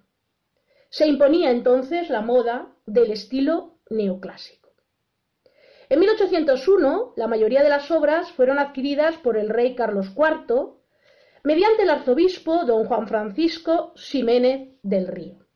Se 0.92 1.08
imponía 1.08 1.50
entonces 1.50 2.12
la 2.12 2.22
moda 2.22 2.72
del 2.86 3.10
estilo 3.10 3.80
neoclásico. 3.90 4.70
En 5.90 6.00
1801, 6.02 7.14
la 7.18 7.28
mayoría 7.28 7.64
de 7.64 7.70
las 7.70 7.90
obras 7.90 8.32
fueron 8.32 8.60
adquiridas 8.60 9.18
por 9.18 9.38
el 9.38 9.50
rey 9.50 9.74
Carlos 9.74 10.12
IV 10.16 10.76
mediante 11.44 11.82
el 11.82 11.90
arzobispo 11.90 12.64
don 12.66 12.86
Juan 12.86 13.08
Francisco 13.08 13.94
Ximénez 13.96 14.70
del 14.84 15.08
Río. 15.08 15.48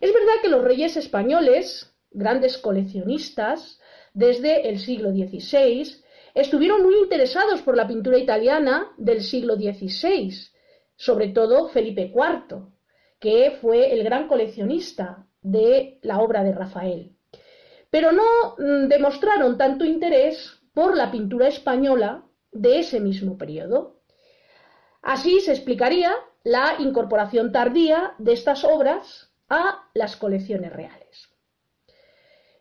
Es 0.00 0.12
verdad 0.12 0.34
que 0.42 0.50
los 0.50 0.62
reyes 0.62 0.98
españoles, 0.98 1.95
grandes 2.16 2.58
coleccionistas 2.58 3.78
desde 4.14 4.68
el 4.68 4.78
siglo 4.78 5.10
XVI, 5.10 6.02
estuvieron 6.34 6.82
muy 6.82 6.96
interesados 6.96 7.60
por 7.60 7.76
la 7.76 7.86
pintura 7.86 8.18
italiana 8.18 8.92
del 8.96 9.22
siglo 9.22 9.56
XVI, 9.56 10.34
sobre 10.96 11.28
todo 11.28 11.68
Felipe 11.68 12.12
IV, 12.14 12.62
que 13.20 13.58
fue 13.60 13.92
el 13.92 14.02
gran 14.02 14.26
coleccionista 14.28 15.26
de 15.42 15.98
la 16.02 16.20
obra 16.20 16.42
de 16.42 16.52
Rafael. 16.52 17.16
Pero 17.90 18.12
no 18.12 18.24
mm, 18.58 18.88
demostraron 18.88 19.58
tanto 19.58 19.84
interés 19.84 20.58
por 20.72 20.96
la 20.96 21.10
pintura 21.10 21.48
española 21.48 22.24
de 22.50 22.80
ese 22.80 23.00
mismo 23.00 23.36
periodo. 23.36 24.00
Así 25.02 25.40
se 25.40 25.52
explicaría 25.52 26.12
la 26.42 26.76
incorporación 26.78 27.52
tardía 27.52 28.14
de 28.18 28.32
estas 28.32 28.64
obras 28.64 29.30
a 29.48 29.88
las 29.94 30.16
colecciones 30.16 30.72
reales. 30.72 31.35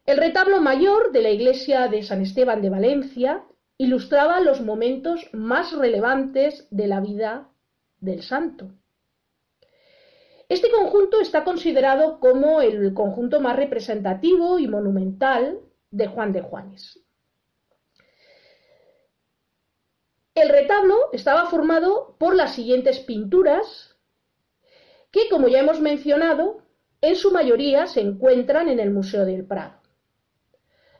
El 0.05 0.17
retablo 0.17 0.61
mayor 0.61 1.11
de 1.11 1.23
la 1.23 1.31
iglesia 1.31 1.87
de 1.87 2.03
San 2.03 2.21
Esteban 2.21 2.61
de 2.61 2.69
Valencia 2.69 3.43
ilustraba 3.79 4.39
los 4.39 4.61
momentos 4.61 5.27
más 5.33 5.75
relevantes 5.75 6.67
de 6.69 6.85
la 6.85 6.99
vida 6.99 7.49
del 8.01 8.21
santo. 8.21 8.69
Este 10.47 10.69
conjunto 10.69 11.19
está 11.19 11.43
considerado 11.43 12.19
como 12.19 12.61
el 12.61 12.93
conjunto 12.93 13.39
más 13.41 13.55
representativo 13.55 14.59
y 14.59 14.67
monumental 14.67 15.59
de 15.89 16.05
Juan 16.05 16.33
de 16.33 16.41
Juanes. 16.41 16.99
El 20.35 20.49
retablo 20.49 20.95
estaba 21.13 21.47
formado 21.47 22.15
por 22.19 22.35
las 22.35 22.53
siguientes 22.53 22.99
pinturas 22.99 23.97
que, 25.09 25.29
como 25.31 25.47
ya 25.47 25.61
hemos 25.61 25.79
mencionado, 25.79 26.61
en 27.01 27.15
su 27.15 27.31
mayoría 27.31 27.87
se 27.87 28.01
encuentran 28.01 28.69
en 28.69 28.79
el 28.79 28.91
Museo 28.91 29.25
del 29.25 29.45
Prado. 29.45 29.84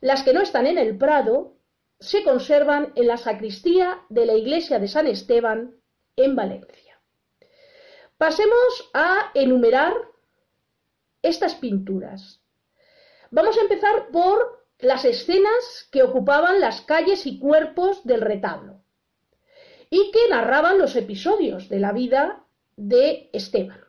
Las 0.01 0.23
que 0.23 0.33
no 0.33 0.41
están 0.41 0.67
en 0.67 0.77
el 0.77 0.97
Prado 0.97 1.57
se 1.99 2.23
conservan 2.23 2.91
en 2.95 3.07
la 3.07 3.17
sacristía 3.17 4.01
de 4.09 4.25
la 4.25 4.33
iglesia 4.33 4.79
de 4.79 4.87
San 4.87 5.07
Esteban 5.07 5.81
en 6.15 6.35
Valencia. 6.35 7.01
Pasemos 8.17 8.89
a 8.93 9.31
enumerar 9.33 9.93
estas 11.21 11.55
pinturas. 11.55 12.41
Vamos 13.31 13.57
a 13.57 13.61
empezar 13.61 14.09
por 14.11 14.67
las 14.79 15.05
escenas 15.05 15.87
que 15.91 16.03
ocupaban 16.03 16.59
las 16.59 16.81
calles 16.81 17.25
y 17.25 17.39
cuerpos 17.39 18.05
del 18.05 18.21
retablo 18.21 18.83
y 19.89 20.11
que 20.11 20.29
narraban 20.29 20.77
los 20.77 20.95
episodios 20.95 21.69
de 21.69 21.79
la 21.79 21.91
vida 21.91 22.45
de 22.75 23.29
Esteban. 23.33 23.81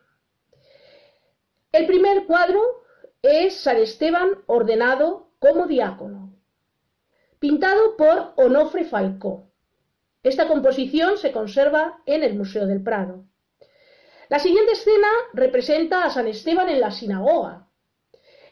El 1.71 1.85
primer 1.85 2.25
cuadro 2.25 2.61
es 3.21 3.57
San 3.57 3.77
Esteban 3.77 4.43
ordenado 4.47 5.26
como 5.39 5.67
diácono, 5.67 6.33
pintado 7.39 7.95
por 7.95 8.33
Onofre 8.37 8.85
Falcó. 8.85 9.51
Esta 10.23 10.47
composición 10.47 11.17
se 11.17 11.31
conserva 11.31 12.01
en 12.05 12.23
el 12.23 12.35
Museo 12.35 12.65
del 12.65 12.81
Prado. 12.81 13.25
La 14.29 14.39
siguiente 14.39 14.73
escena 14.73 15.07
representa 15.33 16.03
a 16.03 16.09
San 16.09 16.27
Esteban 16.27 16.69
en 16.69 16.81
la 16.81 16.91
sinagoga. 16.91 17.67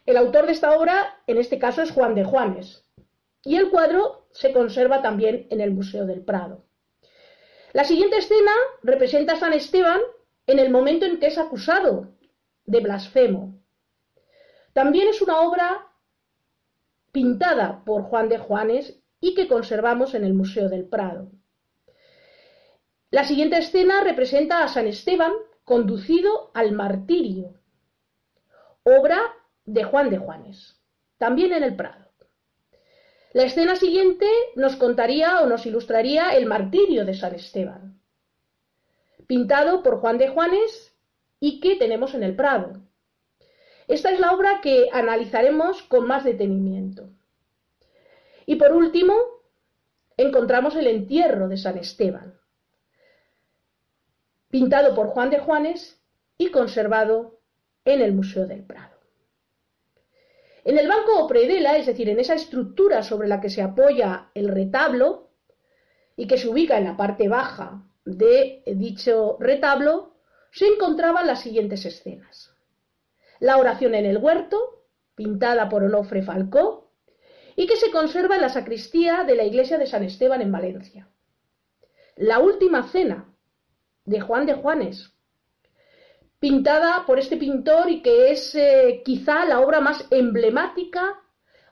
El 0.05 0.17
autor 0.17 0.45
de 0.45 0.51
esta 0.51 0.77
obra, 0.77 1.21
en 1.27 1.37
este 1.37 1.57
caso, 1.57 1.81
es 1.81 1.91
Juan 1.91 2.13
de 2.13 2.23
Juanes, 2.23 2.85
y 3.43 3.57
el 3.57 3.71
cuadro 3.71 4.27
se 4.31 4.53
conserva 4.53 5.01
también 5.01 5.47
en 5.49 5.61
el 5.61 5.71
Museo 5.71 6.05
del 6.05 6.23
Prado. 6.23 6.65
La 7.73 7.83
siguiente 7.83 8.17
escena 8.17 8.51
representa 8.83 9.33
a 9.33 9.39
San 9.39 9.53
Esteban 9.53 10.01
en 10.47 10.59
el 10.59 10.69
momento 10.69 11.05
en 11.05 11.19
que 11.19 11.27
es 11.27 11.37
acusado 11.37 12.13
de 12.65 12.79
blasfemo. 12.79 13.59
También 14.73 15.07
es 15.07 15.21
una 15.21 15.39
obra 15.39 15.91
pintada 17.15 17.85
por 17.85 18.01
Juan 18.01 18.27
de 18.27 18.37
Juanes 18.37 18.99
y 19.21 19.35
que 19.35 19.47
conservamos 19.47 20.15
en 20.15 20.25
el 20.25 20.33
Museo 20.33 20.67
del 20.67 20.83
Prado. 20.83 21.31
La 23.09 23.23
siguiente 23.23 23.57
escena 23.57 24.01
representa 24.01 24.61
a 24.61 24.67
San 24.67 24.85
Esteban 24.85 25.31
conducido 25.63 26.51
al 26.53 26.73
martirio, 26.73 27.53
obra 28.83 29.17
de 29.63 29.85
Juan 29.85 30.09
de 30.09 30.17
Juanes, 30.17 30.81
también 31.17 31.53
en 31.53 31.63
el 31.63 31.77
Prado. 31.77 32.11
La 33.31 33.43
escena 33.43 33.77
siguiente 33.77 34.27
nos 34.57 34.75
contaría 34.75 35.39
o 35.39 35.47
nos 35.47 35.65
ilustraría 35.65 36.35
el 36.35 36.47
martirio 36.47 37.05
de 37.05 37.13
San 37.13 37.33
Esteban, 37.33 38.01
pintado 39.25 39.81
por 39.83 40.01
Juan 40.01 40.17
de 40.17 40.27
Juanes 40.27 40.93
y 41.39 41.61
que 41.61 41.77
tenemos 41.77 42.13
en 42.13 42.23
el 42.23 42.35
Prado. 42.35 42.81
Esta 43.87 44.11
es 44.11 44.19
la 44.19 44.33
obra 44.33 44.61
que 44.61 44.89
analizaremos 44.91 45.83
con 45.83 46.07
más 46.07 46.23
detenimiento. 46.23 47.09
Y 48.45 48.55
por 48.55 48.73
último, 48.73 49.13
encontramos 50.17 50.75
el 50.75 50.87
entierro 50.87 51.47
de 51.47 51.57
San 51.57 51.77
Esteban, 51.77 52.39
pintado 54.49 54.95
por 54.95 55.07
Juan 55.07 55.29
de 55.29 55.39
Juanes 55.39 55.99
y 56.37 56.49
conservado 56.49 57.39
en 57.83 58.01
el 58.01 58.13
Museo 58.13 58.47
del 58.47 58.63
Prado. 58.63 58.95
En 60.63 60.79
el 60.79 60.87
banco 60.87 61.19
o 61.19 61.27
predela, 61.27 61.77
es 61.77 61.85
decir, 61.85 62.09
en 62.09 62.19
esa 62.19 62.33
estructura 62.33 63.03
sobre 63.03 63.27
la 63.27 63.39
que 63.39 63.51
se 63.51 63.61
apoya 63.61 64.31
el 64.33 64.47
retablo 64.47 65.29
y 66.15 66.25
que 66.25 66.39
se 66.39 66.47
ubica 66.47 66.77
en 66.77 66.85
la 66.85 66.97
parte 66.97 67.27
baja 67.27 67.83
de 68.03 68.63
dicho 68.65 69.37
retablo, 69.39 70.15
se 70.51 70.65
encontraban 70.65 71.27
las 71.27 71.41
siguientes 71.41 71.85
escenas. 71.85 72.54
La 73.45 73.57
oración 73.57 73.93
en 73.93 74.07
el 74.07 74.17
huerto, 74.17 74.87
pintada 75.13 75.69
por 75.69 75.83
Onofre 75.83 76.23
Falcó, 76.23 76.89
y 77.55 77.67
que 77.67 77.75
se 77.75 77.91
conserva 77.91 78.33
en 78.33 78.41
la 78.41 78.49
sacristía 78.49 79.23
de 79.23 79.35
la 79.35 79.43
iglesia 79.43 79.77
de 79.77 79.85
San 79.85 80.03
Esteban 80.03 80.41
en 80.41 80.51
Valencia. 80.51 81.09
La 82.15 82.39
última 82.39 82.89
cena, 82.89 83.31
de 84.03 84.19
Juan 84.19 84.47
de 84.47 84.55
Juanes, 84.55 85.13
pintada 86.39 87.05
por 87.05 87.19
este 87.19 87.37
pintor 87.37 87.87
y 87.91 88.01
que 88.01 88.31
es 88.31 88.55
eh, 88.55 89.03
quizá 89.05 89.45
la 89.45 89.59
obra 89.59 89.79
más 89.79 90.07
emblemática, 90.09 91.21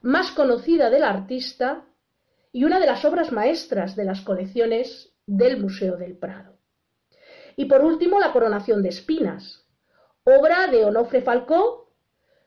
más 0.03 0.29
conocida 0.29 0.91
del 0.91 1.03
artista 1.03 1.88
y 2.51 2.65
una 2.65 2.79
de 2.79 2.86
las 2.86 3.03
obras 3.03 3.31
maestras 3.31 3.95
de 3.95 4.05
las 4.05 4.21
colecciones 4.21 5.15
del 5.25 5.59
Museo 5.59 5.97
del 5.97 6.15
Prado. 6.19 6.55
Y 7.55 7.65
por 7.65 7.83
último, 7.83 8.19
la 8.19 8.31
coronación 8.31 8.83
de 8.83 8.89
espinas, 8.89 9.62
obra 10.23 10.67
de 10.67 10.86
Onofre 10.86 11.21
Falcó, 11.21 11.91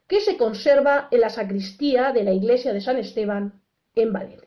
que 0.07 0.21
se 0.21 0.37
conserva 0.37 1.09
en 1.11 1.21
la 1.21 1.31
sacristía 1.31 2.12
de 2.12 2.25
la 2.25 2.33
iglesia 2.33 2.73
de 2.73 2.81
San 2.81 2.97
Esteban 2.99 3.61
en 3.95 4.12
Valencia. 4.12 4.47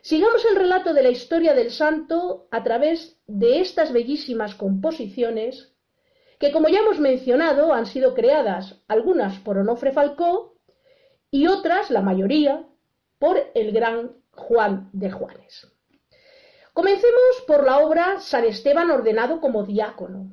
Sigamos 0.00 0.44
el 0.44 0.56
relato 0.56 0.94
de 0.94 1.02
la 1.02 1.10
historia 1.10 1.54
del 1.54 1.72
santo 1.72 2.46
a 2.50 2.62
través 2.62 3.20
de 3.26 3.60
estas 3.60 3.92
bellísimas 3.92 4.54
composiciones 4.54 5.74
que, 6.38 6.52
como 6.52 6.68
ya 6.68 6.80
hemos 6.80 7.00
mencionado, 7.00 7.72
han 7.72 7.86
sido 7.86 8.14
creadas 8.14 8.80
algunas 8.86 9.38
por 9.40 9.58
Onofre 9.58 9.92
Falcó 9.92 10.54
y 11.30 11.48
otras, 11.48 11.90
la 11.90 12.02
mayoría, 12.02 12.64
por 13.18 13.50
el 13.54 13.72
gran 13.72 14.12
Juan 14.30 14.90
de 14.92 15.10
Juanes. 15.10 15.72
Comencemos 16.72 17.42
por 17.46 17.64
la 17.64 17.78
obra 17.78 18.20
San 18.20 18.44
Esteban 18.44 18.90
ordenado 18.90 19.40
como 19.40 19.64
diácono, 19.64 20.30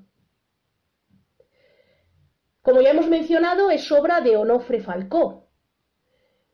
como 2.64 2.82
ya 2.82 2.92
hemos 2.92 3.08
mencionado, 3.08 3.70
es 3.70 3.92
obra 3.92 4.22
de 4.22 4.38
Onofre 4.38 4.82
Falcó. 4.82 5.50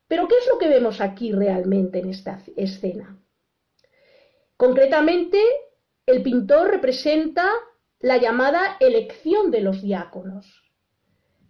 Pero 0.08 0.28
¿qué 0.28 0.36
es 0.39 0.48
lo 0.52 0.58
que 0.58 0.67
vemos 0.67 1.02
aquí 1.02 1.32
realmente 1.32 2.00
en 2.00 2.10
esta 2.10 2.41
escena? 2.58 3.22
Concretamente, 4.58 5.39
el 6.08 6.24
pintor 6.24 6.72
representa 6.72 7.48
la 8.00 8.17
llamada 8.17 8.76
elección 8.80 9.52
de 9.52 9.62
los 9.62 9.84
diáconos. 9.84 10.74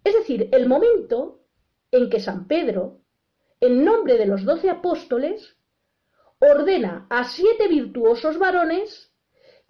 Es 0.04 0.12
decir, 0.12 0.50
el 0.52 0.68
momento 0.68 1.40
en 1.90 2.10
que 2.10 2.20
San 2.20 2.46
Pedro, 2.46 3.00
en 3.60 3.82
nombre 3.82 4.18
de 4.18 4.26
los 4.26 4.44
doce 4.44 4.68
apóstoles, 4.68 5.56
ordena 6.38 7.06
a 7.08 7.24
siete 7.24 7.66
virtuosos 7.66 8.38
varones 8.38 9.10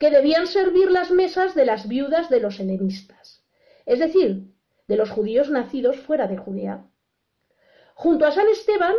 que 0.01 0.11
debían 0.11 0.49
servir 0.49 0.91
las 0.91 1.13
mesas 1.13 1.55
de 1.55 1.65
las 1.65 1.87
viudas 1.87 2.29
de 2.29 2.41
los 2.41 2.59
helenistas, 2.59 3.45
es 3.87 4.01
decir, 4.01 4.51
de 4.91 4.97
los 4.97 5.09
judíos 5.09 5.51
nacidos 5.51 6.01
fuera 6.01 6.27
de 6.27 6.37
Judea. 6.37 6.85
Junto 7.95 8.27
a 8.27 8.33
San 8.33 8.49
Esteban, 8.49 8.97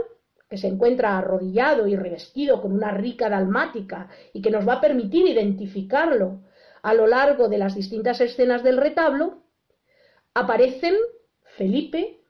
que 0.50 0.58
se 0.58 0.68
encuentra 0.68 1.18
arrodillado 1.18 1.86
y 1.86 1.98
revestido 1.98 2.62
con 2.62 2.72
una 2.72 2.92
rica 2.92 3.28
dalmática 3.28 4.08
y 4.32 4.42
que 4.42 4.52
nos 4.52 4.66
va 4.66 4.76
a 4.76 4.82
permitir 4.82 5.28
identificarlo 5.28 6.44
a 6.82 6.94
lo 6.94 7.08
largo 7.08 7.50
de 7.50 7.58
las 7.58 7.76
distintas 7.76 8.22
escenas 8.22 8.64
del 8.64 8.78
retablo, 8.78 9.44
aparecen 10.34 10.96
Felipe, 11.44 12.24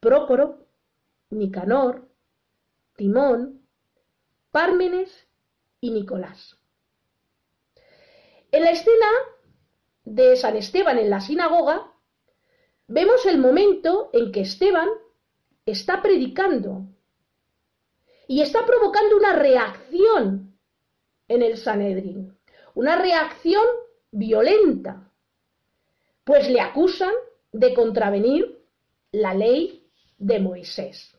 Prócoro, 0.00 0.66
Nicanor, 1.30 2.08
Timón, 2.96 3.64
Pármenes 4.50 5.28
y 5.80 5.92
Nicolás. 5.92 6.58
En 8.50 8.64
la 8.64 8.72
escena 8.72 9.06
de 10.04 10.34
San 10.34 10.56
Esteban 10.56 10.98
en 10.98 11.10
la 11.10 11.20
sinagoga, 11.20 11.91
vemos 12.92 13.24
el 13.24 13.38
momento 13.38 14.10
en 14.12 14.30
que 14.30 14.42
Esteban 14.42 14.88
está 15.64 16.02
predicando 16.02 16.84
y 18.28 18.42
está 18.42 18.66
provocando 18.66 19.16
una 19.16 19.32
reacción 19.32 20.58
en 21.26 21.42
el 21.42 21.56
Sanedrín, 21.56 22.36
una 22.74 22.96
reacción 22.96 23.64
violenta, 24.10 25.10
pues 26.24 26.50
le 26.50 26.60
acusan 26.60 27.12
de 27.50 27.72
contravenir 27.72 28.62
la 29.10 29.32
ley 29.32 29.88
de 30.18 30.38
Moisés. 30.40 31.16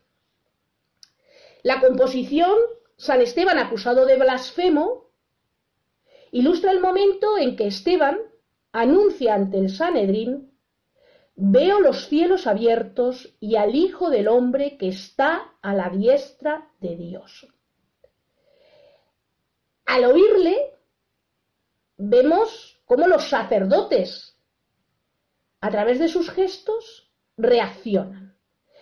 La 1.63 1.81
composición 1.81 2.55
San 2.97 3.21
Esteban 3.21 3.57
acusado 3.57 4.05
de 4.05 4.17
blasfemo 4.17 5.09
ilustra 6.31 6.71
el 6.71 6.81
momento 6.81 7.37
en 7.39 7.55
que 7.55 7.65
Esteban 7.65 8.19
anuncia 8.71 9.33
ante 9.33 9.57
el 9.57 9.71
Sanedrín 9.71 10.52
Veo 11.35 11.79
los 11.79 12.07
cielos 12.07 12.45
abiertos 12.45 13.35
y 13.39 13.55
al 13.55 13.75
Hijo 13.75 14.09
del 14.09 14.27
Hombre 14.27 14.77
que 14.77 14.87
está 14.87 15.55
a 15.61 15.73
la 15.73 15.89
diestra 15.89 16.69
de 16.79 16.95
Dios. 16.95 17.47
Al 19.85 20.05
oírle, 20.05 20.75
vemos 21.97 22.81
cómo 22.85 23.07
los 23.07 23.23
sacerdotes, 23.27 24.37
a 25.59 25.71
través 25.71 25.99
de 25.99 26.07
sus 26.07 26.29
gestos, 26.29 27.11
reaccionan. 27.37 28.37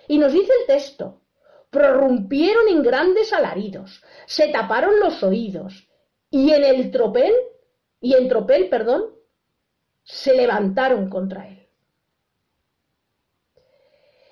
Y 0.07 0.17
nos 0.17 0.33
dice 0.33 0.51
el 0.59 0.67
texto, 0.67 1.21
prorrumpieron 1.69 2.67
en 2.67 2.83
grandes 2.83 3.31
alaridos, 3.31 4.03
se 4.25 4.49
taparon 4.49 4.99
los 4.99 5.23
oídos, 5.23 5.89
y 6.29 6.51
en 6.51 6.63
el 6.65 6.91
tropel, 6.91 7.33
y 8.01 8.13
en 8.13 8.27
tropel, 8.27 8.67
perdón, 8.67 9.05
se 10.03 10.35
levantaron 10.35 11.09
contra 11.09 11.47
él. 11.47 11.60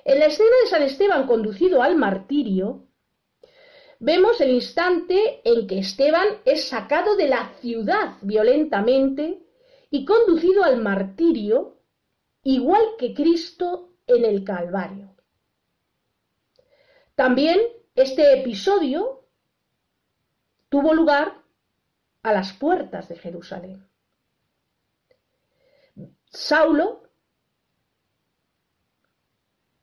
En 0.09 0.17
la 0.17 0.25
escena 0.25 0.49
de 0.63 0.69
San 0.71 0.81
Esteban 0.81 1.27
conducido 1.27 1.83
al 1.83 1.95
martirio, 1.95 2.87
vemos 3.99 4.41
el 4.41 4.49
instante 4.49 5.39
en 5.47 5.67
que 5.67 5.77
Esteban 5.77 6.25
es 6.45 6.67
sacado 6.67 7.15
de 7.15 7.27
la 7.27 7.53
ciudad 7.61 8.17
violentamente 8.23 9.45
y 9.91 10.05
conducido 10.05 10.63
al 10.63 10.81
martirio, 10.81 11.83
igual 12.41 12.81
que 12.97 13.13
Cristo 13.13 13.97
en 14.07 14.25
el 14.25 14.43
Calvario. 14.43 15.15
También 17.13 17.59
este 17.93 18.39
episodio 18.39 19.27
tuvo 20.69 20.95
lugar 20.95 21.43
a 22.23 22.33
las 22.33 22.53
puertas 22.53 23.09
de 23.09 23.15
Jerusalén. 23.15 23.87
Saulo 26.31 27.08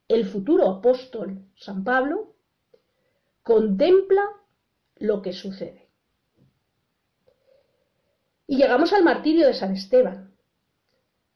el 0.08 0.26
futuro 0.26 0.68
apóstol 0.68 1.44
San 1.56 1.82
Pablo 1.82 2.34
contempla 3.42 4.22
lo 4.96 5.22
que 5.22 5.32
sucede. 5.32 5.88
Y 8.46 8.56
llegamos 8.56 8.92
al 8.92 9.02
martirio 9.02 9.46
de 9.46 9.54
San 9.54 9.72
Esteban. 9.72 10.34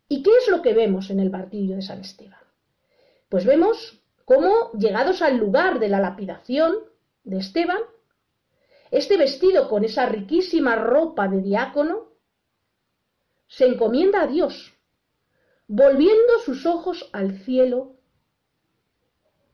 ¿Y 0.08 0.22
qué 0.22 0.30
es 0.40 0.48
lo 0.48 0.62
que 0.62 0.74
vemos 0.74 1.10
en 1.10 1.20
el 1.20 1.30
martirio 1.30 1.76
de 1.76 1.82
San 1.82 2.00
Esteban? 2.00 2.40
Pues 3.28 3.44
vemos 3.44 4.02
cómo, 4.24 4.72
llegados 4.72 5.22
al 5.22 5.36
lugar 5.36 5.78
de 5.78 5.88
la 5.88 6.00
lapidación 6.00 6.76
de 7.24 7.38
Esteban, 7.38 7.80
este 8.90 9.16
vestido 9.16 9.68
con 9.68 9.84
esa 9.84 10.06
riquísima 10.06 10.74
ropa 10.76 11.28
de 11.28 11.42
diácono, 11.42 12.10
se 13.46 13.66
encomienda 13.66 14.22
a 14.22 14.26
Dios, 14.26 14.74
volviendo 15.68 16.38
sus 16.44 16.66
ojos 16.66 17.08
al 17.12 17.38
cielo 17.38 17.99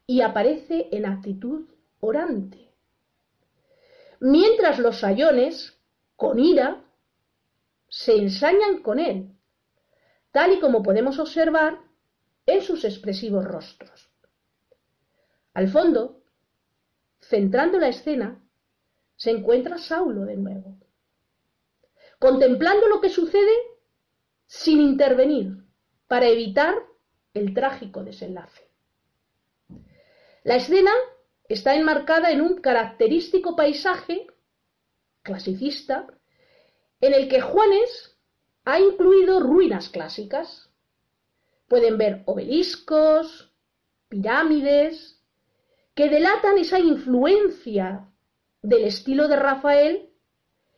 y 0.06 0.20
aparece 0.20 0.88
en 0.92 1.06
actitud 1.06 1.68
orante. 2.00 2.72
Mientras 4.20 4.78
los 4.78 4.98
sayones, 4.98 5.78
con 6.14 6.38
ira, 6.38 6.84
se 7.88 8.16
ensañan 8.16 8.82
con 8.82 8.98
él, 8.98 9.36
tal 10.30 10.52
y 10.52 10.60
como 10.60 10.82
podemos 10.82 11.18
observar 11.18 11.80
en 12.46 12.62
sus 12.62 12.84
expresivos 12.84 13.44
rostros. 13.44 14.10
Al 15.54 15.68
fondo, 15.68 16.22
centrando 17.20 17.78
la 17.78 17.88
escena, 17.88 18.42
se 19.16 19.30
encuentra 19.30 19.78
Saulo 19.78 20.24
de 20.24 20.36
nuevo, 20.36 20.78
contemplando 22.18 22.86
lo 22.88 23.00
que 23.00 23.08
sucede 23.08 23.52
sin 24.46 24.80
intervenir 24.80 25.64
para 26.06 26.28
evitar 26.28 26.74
el 27.34 27.52
trágico 27.52 28.04
desenlace. 28.04 28.65
La 30.46 30.54
escena 30.54 30.92
está 31.48 31.74
enmarcada 31.74 32.30
en 32.30 32.40
un 32.40 32.58
característico 32.58 33.56
paisaje 33.56 34.28
clasicista 35.22 36.06
en 37.00 37.14
el 37.14 37.28
que 37.28 37.40
Juanes 37.40 38.16
ha 38.64 38.78
incluido 38.78 39.40
ruinas 39.40 39.88
clásicas. 39.88 40.70
Pueden 41.66 41.98
ver 41.98 42.22
obeliscos, 42.26 43.52
pirámides, 44.08 45.20
que 45.96 46.08
delatan 46.08 46.58
esa 46.58 46.78
influencia 46.78 48.08
del 48.62 48.84
estilo 48.84 49.26
de 49.26 49.34
Rafael, 49.34 50.12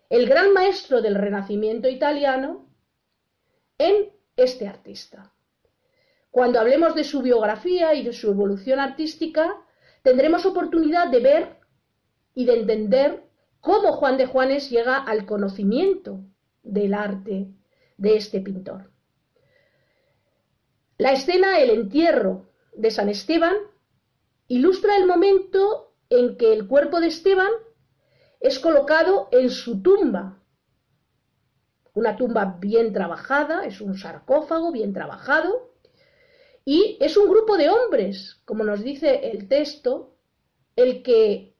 el 0.08 0.26
gran 0.30 0.54
maestro 0.54 1.02
del 1.02 1.14
Renacimiento 1.14 1.90
italiano, 1.90 2.70
en 3.76 4.14
este 4.34 4.66
artista. 4.66 5.34
Cuando 6.38 6.60
hablemos 6.60 6.94
de 6.94 7.02
su 7.02 7.20
biografía 7.20 7.94
y 7.94 8.04
de 8.04 8.12
su 8.12 8.30
evolución 8.30 8.78
artística, 8.78 9.56
tendremos 10.02 10.46
oportunidad 10.46 11.08
de 11.08 11.18
ver 11.18 11.56
y 12.32 12.44
de 12.44 12.60
entender 12.60 13.24
cómo 13.58 13.90
Juan 13.94 14.16
de 14.16 14.26
Juanes 14.26 14.70
llega 14.70 14.98
al 14.98 15.26
conocimiento 15.26 16.20
del 16.62 16.94
arte 16.94 17.48
de 17.96 18.14
este 18.14 18.40
pintor. 18.40 18.92
La 20.96 21.10
escena 21.10 21.58
El 21.58 21.70
entierro 21.70 22.52
de 22.72 22.92
San 22.92 23.08
Esteban 23.08 23.56
ilustra 24.46 24.96
el 24.96 25.08
momento 25.08 25.92
en 26.08 26.36
que 26.36 26.52
el 26.52 26.68
cuerpo 26.68 27.00
de 27.00 27.08
Esteban 27.08 27.50
es 28.38 28.60
colocado 28.60 29.28
en 29.32 29.50
su 29.50 29.82
tumba. 29.82 30.38
Una 31.94 32.14
tumba 32.16 32.58
bien 32.60 32.92
trabajada, 32.92 33.66
es 33.66 33.80
un 33.80 33.98
sarcófago 33.98 34.70
bien 34.70 34.92
trabajado, 34.92 35.68
y 36.70 36.98
es 37.00 37.16
un 37.16 37.30
grupo 37.30 37.56
de 37.56 37.70
hombres, 37.70 38.42
como 38.44 38.62
nos 38.62 38.82
dice 38.82 39.30
el 39.30 39.48
texto, 39.48 40.18
el 40.76 41.02
que 41.02 41.56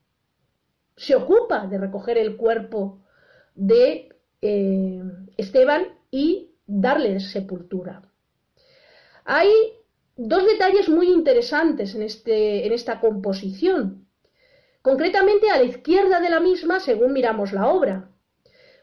se 0.99 1.15
ocupa 1.15 1.67
de 1.67 1.79
recoger 1.79 2.19
el 2.19 2.37
cuerpo 2.37 3.07
de 3.55 4.15
eh, 4.43 5.03
Esteban 5.39 5.99
y 6.11 6.51
darle 6.67 7.21
sepultura. 7.21 8.03
Hay 9.25 9.49
dos 10.15 10.45
detalles 10.45 10.91
muy 10.91 11.09
interesantes 11.11 11.95
en, 11.95 12.03
este, 12.03 12.67
en 12.67 12.75
esta 12.75 13.01
composición, 13.01 14.07
concretamente 14.83 15.49
a 15.49 15.57
la 15.57 15.65
izquierda 15.65 16.21
de 16.21 16.29
la 16.29 16.41
misma 16.41 16.81
según 16.81 17.15
miramos 17.15 17.55
la 17.55 17.69
obra, 17.69 18.11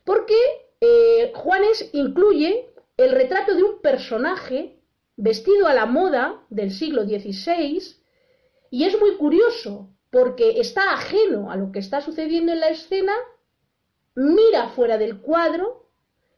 porque 0.04 0.34
eh, 0.82 1.32
Juanes 1.36 1.88
incluye 1.94 2.74
el 2.98 3.12
retrato 3.12 3.54
de 3.54 3.62
un 3.62 3.80
personaje 3.80 4.82
vestido 5.18 5.68
a 5.68 5.74
la 5.74 5.86
moda 5.86 6.44
del 6.50 6.72
siglo 6.72 7.04
XVI, 7.04 7.82
y 8.70 8.84
es 8.84 9.00
muy 9.00 9.16
curioso 9.16 9.90
porque 10.10 10.60
está 10.60 10.94
ajeno 10.94 11.52
a 11.52 11.56
lo 11.56 11.72
que 11.72 11.80
está 11.80 12.02
sucediendo 12.02 12.52
en 12.52 12.60
la 12.60 12.70
escena, 12.70 13.14
mira 14.16 14.70
fuera 14.70 14.98
del 14.98 15.20
cuadro 15.20 15.90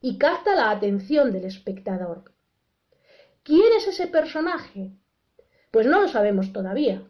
y 0.01 0.17
capta 0.17 0.55
la 0.55 0.71
atención 0.71 1.31
del 1.31 1.45
espectador. 1.45 2.33
¿Quién 3.43 3.73
es 3.77 3.87
ese 3.87 4.07
personaje? 4.07 4.91
Pues 5.71 5.85
no 5.85 6.01
lo 6.01 6.07
sabemos 6.07 6.51
todavía. 6.53 7.03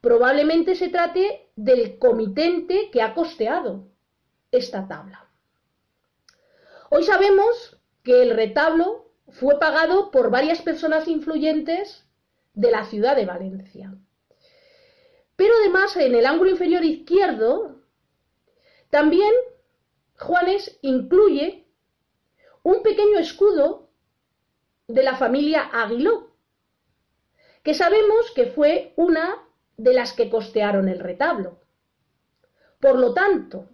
Probablemente 0.00 0.74
se 0.74 0.88
trate 0.88 1.50
del 1.56 1.98
comitente 1.98 2.90
que 2.90 3.02
ha 3.02 3.14
costeado 3.14 3.88
esta 4.50 4.86
tabla. 4.86 5.28
Hoy 6.90 7.04
sabemos 7.04 7.80
que 8.02 8.22
el 8.22 8.30
retablo 8.30 9.05
fue 9.28 9.58
pagado 9.58 10.10
por 10.10 10.30
varias 10.30 10.62
personas 10.62 11.08
influyentes 11.08 12.06
de 12.54 12.70
la 12.70 12.84
ciudad 12.86 13.16
de 13.16 13.26
Valencia. 13.26 13.94
Pero 15.36 15.54
además 15.60 15.96
en 15.96 16.14
el 16.14 16.26
ángulo 16.26 16.50
inferior 16.50 16.84
izquierdo 16.84 17.82
también 18.90 19.32
Juanes 20.18 20.78
incluye 20.80 21.66
un 22.62 22.82
pequeño 22.82 23.18
escudo 23.18 23.90
de 24.88 25.02
la 25.02 25.16
familia 25.16 25.62
Aguiló, 25.72 26.36
que 27.62 27.74
sabemos 27.74 28.30
que 28.34 28.46
fue 28.46 28.92
una 28.96 29.46
de 29.76 29.92
las 29.92 30.12
que 30.12 30.30
costearon 30.30 30.88
el 30.88 31.00
retablo. 31.00 31.60
Por 32.80 32.98
lo 32.98 33.12
tanto, 33.12 33.68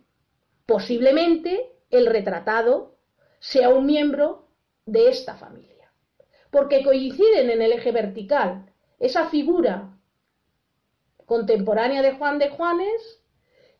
posiblemente 0.67 1.73
el 1.91 2.07
retratado 2.07 2.97
sea 3.38 3.69
un 3.69 3.87
miembro 3.87 4.49
de 4.87 5.09
esta 5.09 5.37
familia, 5.37 5.92
porque 6.51 6.83
coinciden 6.83 7.51
en 7.51 7.62
el 7.62 7.73
eje 7.73 7.92
vertical 7.92 8.73
esa 8.99 9.29
figura 9.29 9.99
contemporánea 11.27 12.03
de 12.03 12.12
Juan 12.12 12.38
de 12.38 12.51
Juanes 12.51 13.23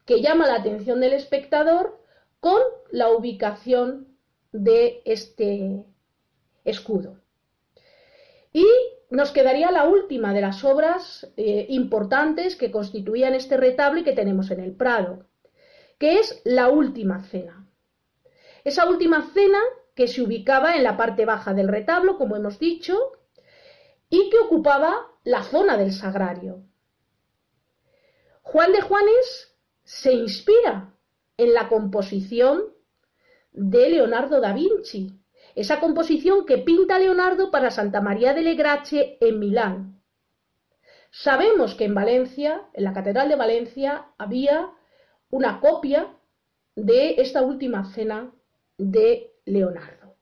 que 0.05 0.21
llama 0.21 0.47
la 0.47 0.57
atención 0.57 1.01
del 1.01 1.12
espectador 1.12 2.01
con 2.41 2.61
la 2.91 3.11
ubicación 3.11 4.17
de 4.53 5.03
este 5.05 5.85
escudo. 6.65 7.21
Y 8.53 8.67
nos 9.11 9.31
quedaría 9.31 9.71
la 9.71 9.85
última 9.85 10.35
de 10.35 10.41
las 10.41 10.65
obras 10.65 11.31
eh, 11.37 11.67
importantes 11.69 12.57
que 12.57 12.71
constituían 12.71 13.35
este 13.35 13.57
retablo 13.57 14.01
y 14.01 14.05
que 14.05 14.12
tenemos 14.12 14.51
en 14.51 14.61
el 14.61 14.73
Prado, 14.73 15.27
que 15.99 16.19
es 16.19 16.41
la 16.45 16.69
última 16.69 17.23
cena. 17.23 17.69
Esa 18.65 18.88
última 18.88 19.31
cena 19.33 19.61
que 19.95 20.09
se 20.09 20.23
ubicaba 20.23 20.77
en 20.77 20.85
la 20.85 20.97
parte 20.97 21.25
baja 21.25 21.55
del 21.55 21.69
retablo, 21.69 22.17
como 22.17 22.37
hemos 22.37 22.59
dicho, 22.59 22.99
y 24.09 24.31
que 24.31 24.39
ocupaba 24.39 25.09
la 25.25 25.43
zona 25.43 25.77
del 25.77 25.93
sagrario. 25.93 26.63
Juan 28.43 28.73
de 28.73 28.81
Juanes 28.81 29.57
se 29.85 30.13
inspira 30.13 30.95
en 31.37 31.55
la 31.55 31.69
composición 31.69 32.75
de 33.53 33.91
Leonardo 33.91 34.41
da 34.41 34.53
Vinci, 34.53 35.19
esa 35.55 35.81
composición 35.81 36.47
que 36.47 36.59
pinta 36.59 36.99
Leonardo 36.99 37.51
para 37.51 37.71
Santa 37.71 38.01
María 38.01 38.33
de 38.35 38.55
Grace 38.55 39.19
en 39.21 39.39
Milán. 39.39 40.03
Sabemos 41.11 41.75
que 41.75 41.85
en 41.85 41.95
Valencia, 41.95 42.69
en 42.73 42.85
la 42.85 42.95
Catedral 42.95 43.29
de 43.29 43.37
Valencia, 43.37 44.07
había 44.17 44.73
una 45.29 45.61
copia 45.61 46.17
de 46.75 47.17
esta 47.19 47.43
última 47.43 47.85
cena 47.93 48.33
de 48.79 49.32
Leonardo. 49.45 50.17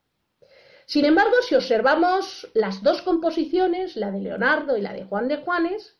Sin 0.87 1.05
embargo, 1.05 1.37
si 1.43 1.55
observamos 1.55 2.51
las 2.55 2.83
dos 2.83 3.03
composiciones, 3.03 3.97
la 3.97 4.11
de 4.11 4.21
Leonardo 4.21 4.77
y 4.77 4.81
la 4.81 4.93
de 4.93 5.05
Juan 5.05 5.29
de 5.29 5.37
Juanes, 5.37 5.97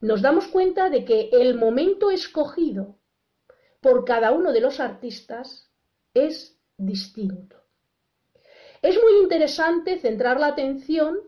nos 0.00 0.20
damos 0.20 0.48
cuenta 0.48 0.90
de 0.90 1.04
que 1.04 1.30
el 1.32 1.54
momento 1.54 2.10
escogido 2.10 2.98
por 3.80 4.04
cada 4.04 4.32
uno 4.32 4.52
de 4.52 4.60
los 4.60 4.80
artistas 4.80 5.70
es 6.12 6.58
distinto. 6.76 7.62
Es 8.82 9.00
muy 9.00 9.22
interesante 9.22 9.98
centrar 9.98 10.40
la 10.40 10.48
atención 10.48 11.20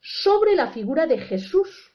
sobre 0.00 0.56
la 0.56 0.72
figura 0.72 1.06
de 1.06 1.18
Jesús 1.18 1.94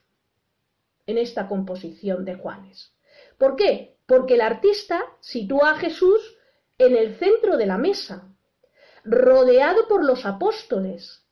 en 1.06 1.18
esta 1.18 1.48
composición 1.48 2.24
de 2.24 2.36
Juanes. 2.36 2.94
¿Por 3.38 3.56
qué? 3.56 3.98
Porque 4.06 4.34
el 4.34 4.40
artista 4.40 5.04
sitúa 5.20 5.72
a 5.72 5.76
Jesús 5.76 6.33
en 6.78 6.96
el 6.96 7.16
centro 7.16 7.56
de 7.56 7.66
la 7.66 7.78
mesa, 7.78 8.34
rodeado 9.04 9.86
por 9.88 10.04
los 10.04 10.24
apóstoles, 10.24 11.26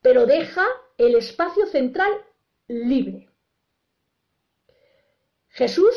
pero 0.00 0.26
deja 0.26 0.66
el 0.98 1.14
espacio 1.16 1.66
central 1.66 2.12
libre. 2.68 3.30
Jesús 5.48 5.94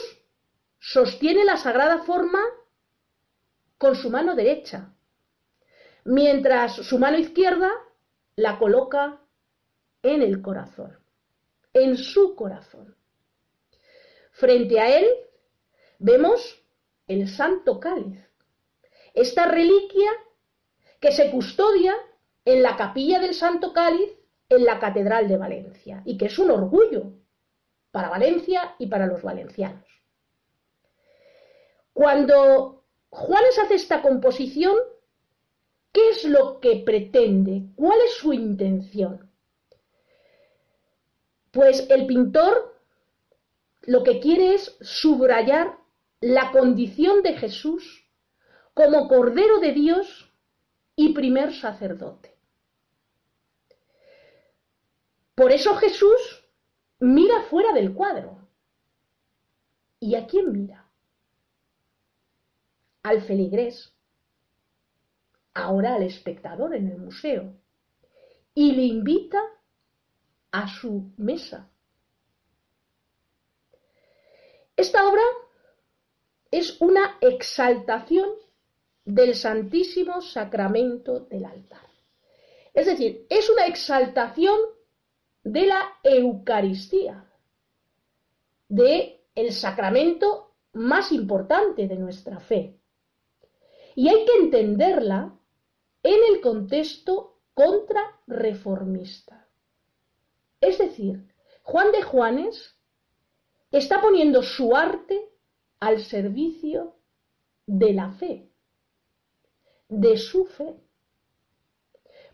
sostiene 0.80 1.44
la 1.44 1.58
sagrada 1.58 2.04
forma 2.04 2.42
con 3.78 3.96
su 3.96 4.10
mano 4.10 4.36
derecha, 4.36 4.94
mientras 6.06 6.76
su 6.76 6.98
mano 6.98 7.18
izquierda 7.18 7.72
la 8.36 8.58
coloca 8.58 9.22
en 10.02 10.22
el 10.22 10.42
corazón, 10.42 10.98
en 11.74 11.98
su 11.98 12.36
corazón. 12.36 12.96
Frente 14.32 14.80
a 14.80 14.98
él 14.98 15.08
vemos 15.98 16.64
el 17.08 17.28
santo 17.28 17.80
cáliz, 17.80 18.29
esta 19.14 19.46
reliquia 19.46 20.12
que 21.00 21.12
se 21.12 21.32
custodia 21.32 21.96
en 22.46 22.64
la 22.64 22.76
capilla 22.76 23.20
del 23.20 23.34
santo 23.34 23.74
cáliz 23.74 24.10
en 24.50 24.66
la 24.66 24.80
Catedral 24.80 25.28
de 25.28 25.38
Valencia 25.38 26.02
y 26.06 26.18
que 26.18 26.26
es 26.26 26.40
un 26.40 26.52
orgullo 26.52 27.14
para 27.92 28.10
Valencia 28.10 28.76
y 28.80 28.88
para 28.88 29.06
los 29.06 29.22
valencianos. 29.22 29.86
Cuando 31.94 32.86
Juanes 33.10 33.60
hace 33.60 33.76
esta 33.76 34.02
composición, 34.02 34.78
¿Qué 35.92 36.10
es 36.10 36.24
lo 36.24 36.60
que 36.60 36.84
pretende? 36.86 37.64
¿Cuál 37.76 38.00
es 38.06 38.14
su 38.14 38.32
intención? 38.34 39.32
Pues 41.52 41.90
el 41.90 42.06
pintor 42.06 42.80
lo 43.82 44.04
que 44.04 44.20
quiere 44.20 44.54
es 44.54 44.78
subrayar 44.82 45.78
la 46.22 46.52
condición 46.52 47.24
de 47.24 47.34
Jesús 47.38 48.08
como 48.80 49.10
Cordero 49.10 49.60
de 49.60 49.74
Dios 49.74 50.32
y 50.96 51.14
primer 51.14 51.54
sacerdote. 51.54 52.34
Por 55.36 55.52
eso 55.52 55.76
Jesús 55.76 56.48
mira 57.00 57.42
fuera 57.50 57.74
del 57.74 57.94
cuadro. 57.94 58.48
¿Y 60.00 60.16
a 60.16 60.26
quién 60.26 60.54
mira? 60.54 60.90
Al 63.04 63.22
feligrés 63.24 63.94
ahora 65.54 65.96
al 65.96 66.04
espectador 66.04 66.74
en 66.74 66.88
el 66.88 67.00
museo 67.00 67.54
y 68.54 68.72
le 68.72 68.84
invita 68.84 69.42
a 70.52 70.70
su 70.70 71.12
mesa. 71.18 71.70
Esta 74.78 75.06
obra 75.06 75.24
es 76.50 76.80
una 76.80 77.18
exaltación 77.20 78.30
del 79.14 79.34
Santísimo 79.36 80.22
Sacramento 80.22 81.22
del 81.22 81.46
altar. 81.46 81.88
Es 82.74 82.86
decir, 82.86 83.26
es 83.30 83.50
una 83.50 83.66
exaltación 83.66 84.58
de 85.44 85.66
la 85.66 85.98
Eucaristía, 86.04 87.26
de 88.68 89.26
el 89.34 89.52
sacramento 89.52 90.54
más 90.74 91.12
importante 91.12 91.88
de 91.88 91.96
nuestra 91.96 92.40
fe. 92.40 92.80
Y 93.96 94.10
hay 94.10 94.26
que 94.26 94.44
entenderla 94.44 95.36
en 96.04 96.20
el 96.32 96.42
contexto 96.42 97.40
contrarreformista. 97.56 99.48
Es 100.62 100.78
decir, 100.78 101.34
Juan 101.64 101.92
de 101.92 102.04
Juanes 102.04 102.78
está 103.72 104.02
poniendo 104.02 104.44
su 104.44 104.76
arte 104.76 105.20
al 105.80 106.00
servicio 106.00 106.96
de 107.66 107.94
la 107.94 108.12
fe, 108.12 108.49
de 109.90 110.18
su 110.18 110.46
fe. 110.46 110.76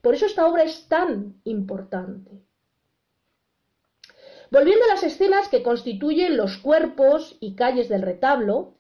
Por 0.02 0.14
eso 0.14 0.28
esta 0.28 0.46
obra 0.46 0.64
es 0.64 0.88
tan 0.88 1.42
importante. 1.46 2.44
Volviendo 4.52 4.86
a 4.86 4.90
las 4.90 5.04
escenas 5.04 5.50
que 5.50 5.64
constituyen 5.64 6.38
los 6.38 6.58
cuerpos 6.58 7.38
y 7.40 7.56
calles 7.56 7.90
del 7.90 8.04
retablo, 8.04 8.78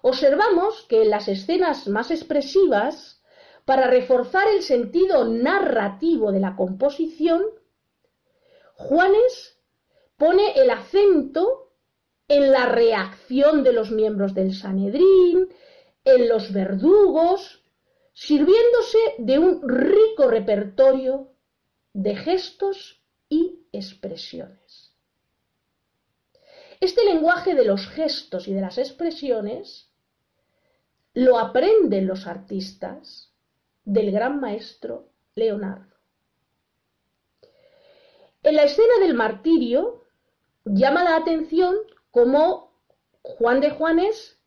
observamos 0.00 0.86
que 0.88 1.02
en 1.02 1.10
las 1.10 1.28
escenas 1.28 1.86
más 1.88 2.10
expresivas 2.10 3.22
para 3.64 3.86
reforzar 3.88 4.48
el 4.48 4.62
sentido 4.62 5.28
narrativo 5.28 6.32
de 6.32 6.40
la 6.40 6.56
composición, 6.56 7.42
Juanes 8.74 9.60
pone 10.16 10.54
el 10.56 10.70
acento 10.70 11.72
en 12.26 12.50
la 12.50 12.66
reacción 12.66 13.62
de 13.62 13.72
los 13.72 13.90
miembros 13.90 14.34
del 14.34 14.54
Sanedrín, 14.54 15.48
en 16.04 16.28
los 16.28 16.52
verdugos, 16.52 17.61
sirviéndose 18.12 18.98
de 19.18 19.38
un 19.38 19.68
rico 19.68 20.28
repertorio 20.28 21.32
de 21.92 22.16
gestos 22.16 23.02
y 23.28 23.66
expresiones. 23.72 24.94
Este 26.80 27.04
lenguaje 27.04 27.54
de 27.54 27.64
los 27.64 27.86
gestos 27.86 28.48
y 28.48 28.54
de 28.54 28.60
las 28.60 28.76
expresiones 28.78 29.90
lo 31.14 31.38
aprenden 31.38 32.06
los 32.06 32.26
artistas 32.26 33.32
del 33.84 34.10
gran 34.10 34.40
maestro 34.40 35.08
Leonardo. 35.34 35.96
En 38.42 38.56
la 38.56 38.64
escena 38.64 38.98
del 39.00 39.14
martirio 39.14 40.04
llama 40.64 41.04
la 41.04 41.16
atención 41.16 41.76
cómo 42.10 42.72
Juan 43.22 43.60
de 43.60 43.70
Juanes 43.70 44.38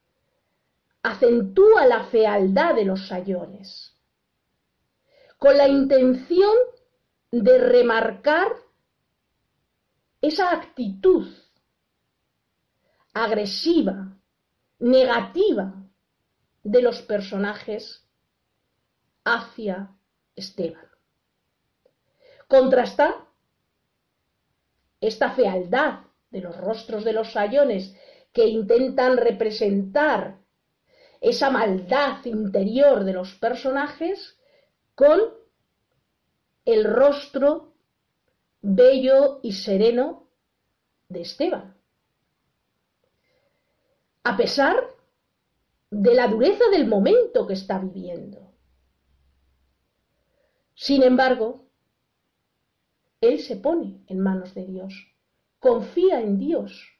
acentúa 1.05 1.85
la 1.85 2.05
fealdad 2.05 2.73
de 2.73 2.83
los 2.83 3.07
sayones, 3.07 3.95
con 5.37 5.55
la 5.55 5.67
intención 5.67 6.51
de 7.29 7.57
remarcar 7.59 8.47
esa 10.19 10.51
actitud 10.51 11.27
agresiva, 13.13 14.17
negativa 14.79 15.75
de 16.63 16.81
los 16.81 17.03
personajes 17.03 18.03
hacia 19.23 19.91
Esteban. 20.35 20.89
Contrasta 22.47 23.27
esta 24.99 25.29
fealdad 25.35 25.99
de 26.31 26.41
los 26.41 26.57
rostros 26.57 27.03
de 27.03 27.13
los 27.13 27.31
sayones 27.31 27.95
que 28.33 28.47
intentan 28.47 29.17
representar 29.17 30.44
esa 31.21 31.49
maldad 31.49 32.23
interior 32.25 33.03
de 33.03 33.13
los 33.13 33.35
personajes 33.35 34.37
con 34.93 35.19
el 36.65 36.83
rostro 36.83 37.73
bello 38.61 39.39
y 39.43 39.51
sereno 39.53 40.27
de 41.09 41.21
Esteban. 41.21 41.75
A 44.23 44.35
pesar 44.35 44.75
de 45.91 46.13
la 46.15 46.27
dureza 46.27 46.63
del 46.71 46.87
momento 46.87 47.45
que 47.45 47.53
está 47.53 47.77
viviendo. 47.77 48.51
Sin 50.73 51.03
embargo, 51.03 51.65
él 53.21 53.39
se 53.39 53.55
pone 53.55 54.03
en 54.07 54.19
manos 54.19 54.53
de 54.53 54.65
Dios, 54.65 55.15
confía 55.59 56.21
en 56.21 56.37
Dios. 56.37 56.94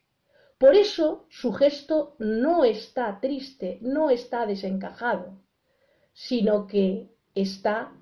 Por 0.58 0.74
eso 0.74 1.26
su 1.28 1.52
gesto 1.52 2.16
no 2.18 2.64
está 2.64 3.20
triste, 3.20 3.78
no 3.82 4.10
está 4.10 4.46
desencajado, 4.46 5.42
sino 6.12 6.66
que 6.66 7.10
está 7.34 7.92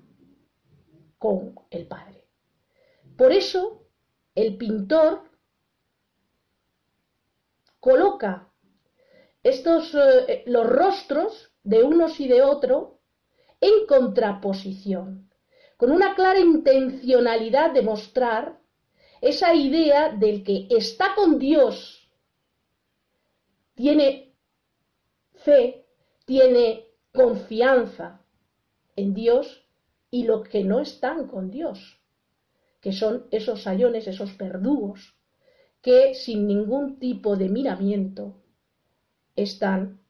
con 1.17 1.55
el 1.69 1.87
Padre. 1.87 2.27
Por 3.17 3.31
eso 3.31 3.87
el 4.33 4.57
pintor 4.57 5.23
coloca 7.79 8.51
estos 9.43 9.93
eh, 9.93 10.43
los 10.47 10.67
rostros 10.67 11.53
de 11.63 11.83
unos 11.83 12.19
y 12.19 12.27
de 12.27 12.41
otro 12.41 12.99
en 13.61 13.85
contraposición 13.87 15.25
con 15.77 15.91
una 15.91 16.15
clara 16.15 16.39
intencionalidad 16.39 17.71
de 17.71 17.81
mostrar 17.81 18.59
esa 19.21 19.53
idea 19.53 20.09
del 20.09 20.43
que 20.43 20.67
está 20.69 21.15
con 21.15 21.39
Dios, 21.39 21.94
tiene 23.75 24.33
fe, 25.33 25.85
tiene 26.25 26.87
confianza 27.13 28.21
en 28.95 29.13
Dios 29.13 29.67
y 30.09 30.23
los 30.23 30.47
que 30.47 30.63
no 30.63 30.79
están 30.79 31.27
con 31.27 31.51
Dios, 31.51 32.01
que 32.81 32.93
son 32.93 33.27
esos 33.31 33.61
sayones, 33.61 34.07
esos 34.07 34.37
verdugos, 34.37 35.17
que 35.81 36.15
sin 36.15 36.47
ningún 36.47 36.99
tipo 36.99 37.35
de 37.35 37.49
miramiento 37.49 38.41
están 39.35 40.01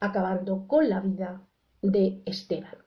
acabando 0.00 0.66
con 0.66 0.88
la 0.88 1.00
vida 1.00 1.46
de 1.82 2.22
Esteban. 2.24 2.78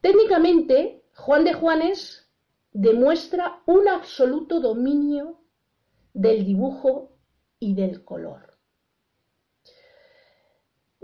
Técnicamente, 0.00 1.04
Juan 1.14 1.44
de 1.44 1.52
Juanes 1.52 2.30
demuestra 2.72 3.62
un 3.66 3.88
absoluto 3.88 4.60
dominio 4.60 5.40
del 6.14 6.44
dibujo 6.44 7.10
y 7.58 7.74
del 7.74 8.04
color. 8.04 8.55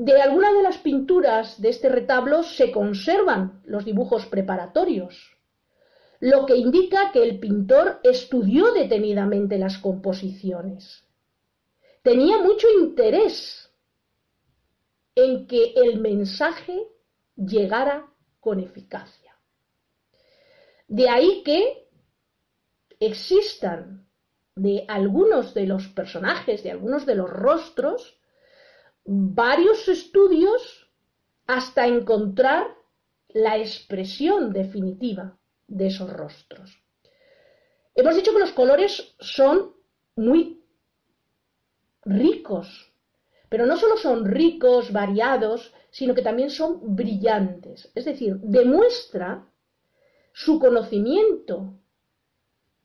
De 0.05 0.21
algunas 0.21 0.53
de 0.53 0.65
las 0.65 0.79
pinturas 0.79 1.61
de 1.63 1.69
este 1.69 1.89
retablo 1.89 2.43
se 2.43 2.73
conservan 2.73 3.63
los 3.65 3.85
dibujos 3.85 4.27
preparatorios, 4.27 5.39
lo 6.19 6.45
que 6.45 6.57
indica 6.57 7.13
que 7.13 7.23
el 7.23 7.39
pintor 7.39 8.01
estudió 8.03 8.73
detenidamente 8.73 9.59
las 9.59 9.79
composiciones. 9.79 11.05
Tenía 12.03 12.39
mucho 12.39 12.67
interés 12.81 13.73
en 15.15 15.47
que 15.47 15.73
el 15.77 16.01
mensaje 16.01 16.83
llegara 17.37 18.13
con 18.41 18.59
eficacia. 18.59 19.39
De 20.89 21.09
ahí 21.09 21.45
que 21.45 21.89
existan 22.99 24.09
de 24.57 24.85
algunos 24.89 25.55
de 25.55 25.69
los 25.69 25.87
personajes, 25.87 26.65
de 26.65 26.73
algunos 26.73 27.07
de 27.07 27.15
los 27.15 27.31
rostros, 27.31 28.19
varios 29.05 29.89
estudios 29.89 30.91
hasta 31.47 31.87
encontrar 31.87 32.67
la 33.29 33.59
expresión 33.59 34.53
definitiva 34.53 35.39
de 35.67 35.87
esos 35.87 36.13
rostros. 36.13 36.83
Hemos 37.95 38.17
dicho 38.17 38.33
que 38.33 38.41
los 38.41 38.53
colores 38.53 39.15
son 39.19 39.75
muy 40.17 40.63
ricos, 42.05 42.93
pero 43.49 43.67
no 43.67 43.77
solo 43.77 43.97
son 43.97 44.25
ricos, 44.25 44.93
variados, 44.93 45.75
sino 45.91 46.15
que 46.15 46.23
también 46.23 46.51
son 46.51 46.95
brillantes. 46.95 47.91
Es 47.95 48.07
decir, 48.07 48.37
demuestra 48.41 49.47
su 50.33 50.59
conocimiento 50.59 51.75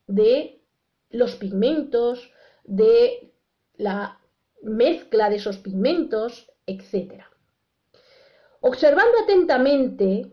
de 0.07 0.61
los 1.09 1.35
pigmentos, 1.35 2.31
de 2.65 3.33
la 3.75 4.19
mezcla 4.67 5.29
de 5.29 5.37
esos 5.37 5.57
pigmentos, 5.57 6.51
etc. 6.65 7.23
Observando 8.61 9.17
atentamente 9.23 10.31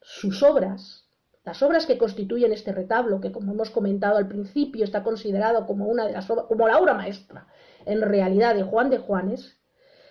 sus 0.00 0.42
obras, 0.42 1.08
las 1.44 1.62
obras 1.62 1.86
que 1.86 1.98
constituyen 1.98 2.52
este 2.52 2.72
retablo, 2.72 3.20
que 3.20 3.32
como 3.32 3.52
hemos 3.52 3.70
comentado 3.70 4.16
al 4.16 4.28
principio 4.28 4.84
está 4.84 5.02
considerado 5.02 5.66
como 5.66 5.86
una 5.86 6.06
de 6.06 6.12
las 6.12 6.26
como 6.26 6.68
la 6.68 6.78
obra 6.78 6.94
maestra 6.94 7.46
en 7.84 8.00
realidad 8.00 8.54
de 8.54 8.62
Juan 8.62 8.88
de 8.88 8.98
Juanes, 8.98 9.58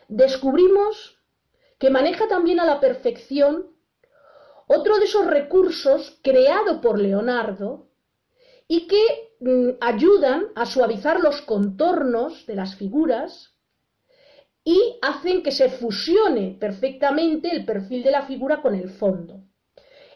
descubrimos 0.07 1.19
que 1.79 1.89
maneja 1.89 2.27
también 2.27 2.59
a 2.59 2.65
la 2.65 2.79
perfección 2.79 3.73
otro 4.67 4.99
de 4.99 5.05
esos 5.05 5.25
recursos 5.25 6.19
creado 6.23 6.81
por 6.81 6.99
Leonardo 6.99 7.88
y 8.67 8.88
que 8.88 9.32
ayudan 9.81 10.47
a 10.55 10.65
suavizar 10.65 11.19
los 11.19 11.41
contornos 11.41 12.45
de 12.45 12.55
las 12.55 12.75
figuras 12.75 13.55
y 14.63 14.97
hacen 15.01 15.43
que 15.43 15.51
se 15.51 15.69
fusione 15.69 16.57
perfectamente 16.59 17.53
el 17.53 17.65
perfil 17.65 18.03
de 18.03 18.11
la 18.11 18.23
figura 18.23 18.61
con 18.61 18.75
el 18.75 18.89
fondo. 18.89 19.43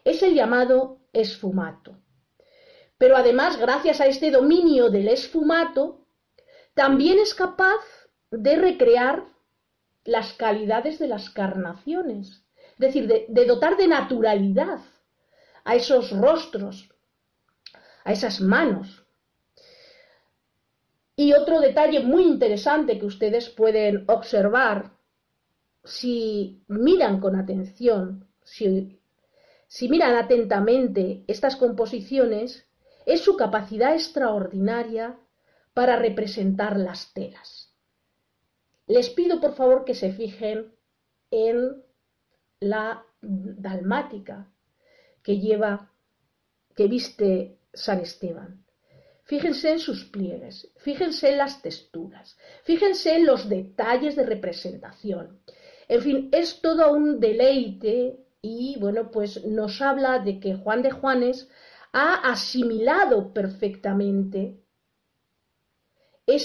Es 0.03 0.23
el 0.23 0.33
llamado 0.33 1.01
esfumato. 1.11 1.99
Pero 2.97 3.17
además, 3.17 3.57
gracias 3.57 3.99
a 3.99 4.07
este 4.07 4.31
dominio 4.31 4.89
del 4.89 5.09
esfumato, 5.09 6.07
también 6.73 7.19
es 7.19 7.33
capaz 7.33 7.83
de 8.31 8.55
recrear 8.55 9.25
las 10.05 10.33
calidades 10.33 10.99
de 10.99 11.07
las 11.07 11.29
carnaciones 11.29 12.47
es 12.79 12.93
decir, 12.93 13.07
de, 13.07 13.45
dotar 13.45 13.75
de 13.75 13.87
naturalidad 13.87 14.79
a 15.63 15.75
esos 15.75 16.11
rostros, 16.11 16.89
a 18.03 18.11
esas 18.11 18.39
manos. 18.39 19.03
Y 21.19 21.33
otro 21.33 21.59
detalle 21.59 22.01
muy 22.01 22.25
interesante 22.25 22.99
que 22.99 23.07
ustedes 23.07 23.49
pueden 23.49 24.05
observar 24.07 24.91
si 25.83 26.63
miran 26.67 27.19
con 27.19 27.35
atención, 27.35 28.29
si, 28.43 29.01
si, 29.67 29.89
miran 29.89 30.13
atentamente 30.13 31.23
estas 31.25 31.55
composiciones, 31.55 32.67
es 33.07 33.21
su 33.21 33.35
capacidad 33.35 33.95
extraordinaria 33.95 35.19
para 35.73 35.95
representar 35.95 36.77
las 36.77 37.11
telas. 37.13 37.73
Les 38.85 39.09
pido 39.09 39.41
por 39.41 39.55
favor 39.55 39.85
que 39.85 39.95
se 39.95 40.13
fijen 40.13 40.71
en 41.31 41.83
la 42.59 43.03
dalmática 43.21 44.51
que 45.23 45.39
lleva, 45.39 45.91
que 46.75 46.87
viste 46.87 47.57
San 47.73 48.01
Esteban. 48.01 48.66
Fíjense 49.27 49.71
en 49.71 49.79
sus 49.79 50.05
pliegues, 50.05 50.71
fíjense 50.77 51.29
en 51.29 51.37
las 51.37 51.61
texturas, 51.61 52.37
fíjense 52.63 53.13
en 53.13 53.25
los 53.25 53.49
detalles 53.49 54.15
de 54.15 54.25
representación. 54.25 55.41
En 55.89 56.01
fin, 56.01 56.29
es 56.31 56.61
todo 56.61 56.93
un 56.93 57.19
deleite 57.19 58.25
y 58.41 58.77
bueno, 58.79 59.11
pues 59.11 59.45
nos 59.45 59.81
habla 59.81 60.19
de 60.19 60.39
que 60.39 60.55
Juan 60.55 60.81
de 60.81 60.91
Juanes 60.91 61.49
ha 61.91 62.31
asimilado 62.31 63.33
perfectamente 63.33 64.61
e, 66.25 66.37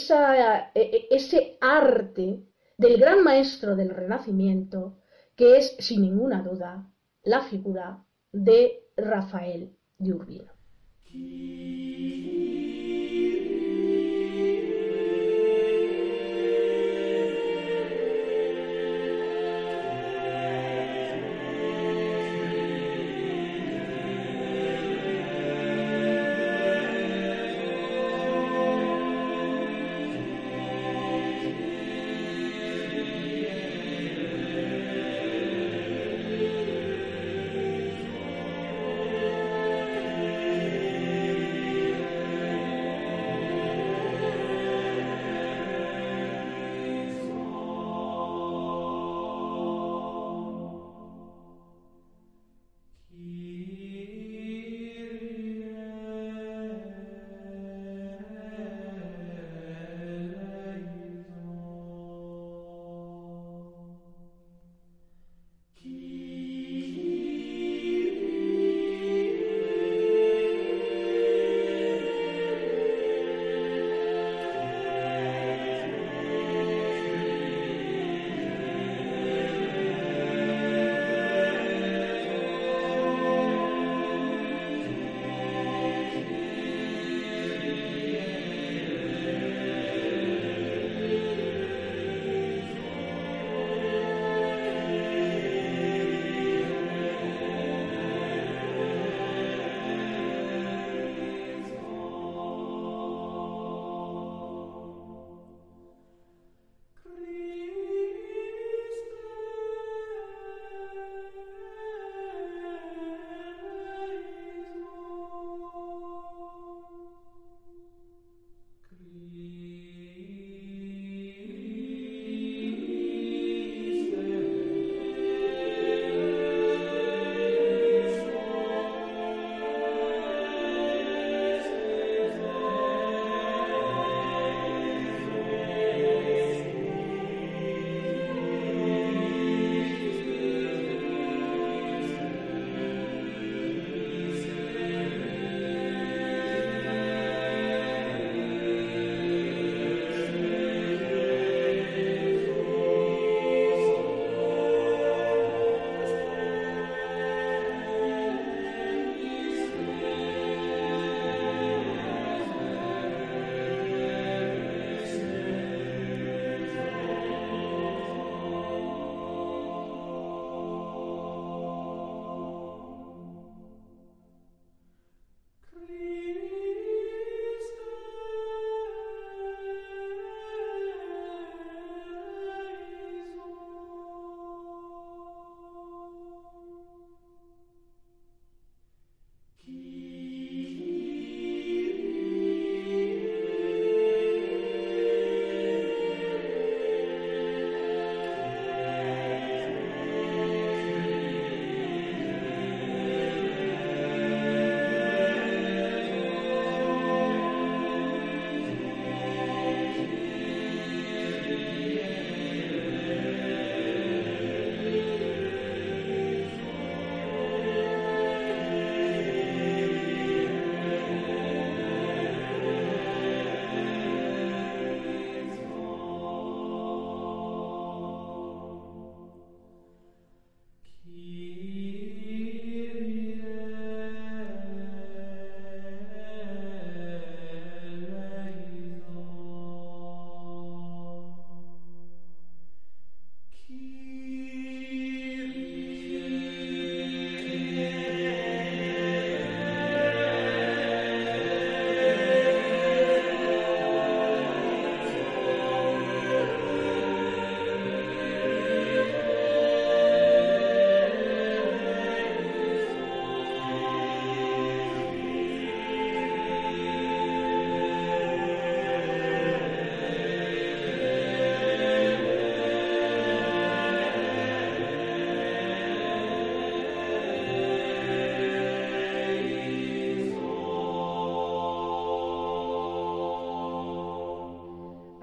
e, 0.75 1.07
ese 1.09 1.59
arte 1.61 2.43
del 2.77 2.99
gran 2.99 3.23
maestro 3.23 3.77
del 3.77 3.91
Renacimiento, 3.91 4.99
que 5.37 5.57
es, 5.59 5.77
sin 5.79 6.03
ninguna 6.03 6.43
duda, 6.43 6.91
la 7.23 7.43
figura 7.43 8.05
de 8.33 8.89
Rafael 8.97 9.77
de 9.99 10.13
Urbino. 10.13 10.53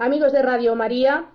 Amigos 0.02 0.32
de 0.32 0.40
Radio 0.40 0.74
María, 0.76 1.26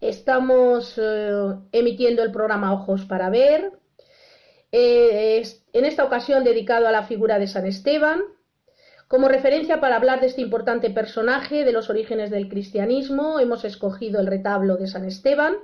estamos 0.00 0.94
eh, 0.96 1.56
emitiendo 1.72 2.22
el 2.22 2.30
programa 2.30 2.72
Ojos 2.72 3.04
para 3.04 3.30
Ver. 3.30 3.72
eh, 4.70 5.44
en 5.72 5.84
esta 5.84 6.04
ocasión 6.04 6.44
dedicado 6.44 6.86
a 6.86 6.92
la 6.92 7.02
figura 7.02 7.40
de 7.40 7.48
San 7.48 7.66
Esteban, 7.66 8.22
como 9.08 9.26
referencia 9.26 9.80
para 9.80 9.96
hablar 9.96 10.20
de 10.20 10.28
este 10.28 10.40
importante 10.40 10.88
personaje 10.90 11.64
de 11.64 11.72
los 11.72 11.90
orígenes 11.90 12.30
del 12.30 12.48
cristianismo, 12.48 13.40
hemos 13.40 13.64
escogido 13.64 14.20
el 14.20 14.28
retablo 14.28 14.76
de 14.76 14.86
San 14.86 15.04
Esteban, 15.04 15.56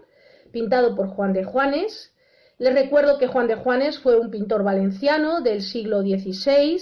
pintado 0.50 0.96
por 0.96 1.10
Juan 1.10 1.32
de 1.32 1.44
Juanes. 1.44 2.12
Les 2.58 2.74
recuerdo 2.74 3.18
que 3.18 3.28
Juan 3.28 3.46
de 3.46 3.54
Juanes 3.54 4.00
fue 4.00 4.18
un 4.18 4.32
pintor 4.32 4.64
valenciano 4.64 5.42
del 5.42 5.62
siglo 5.62 6.00
XVI, 6.00 6.76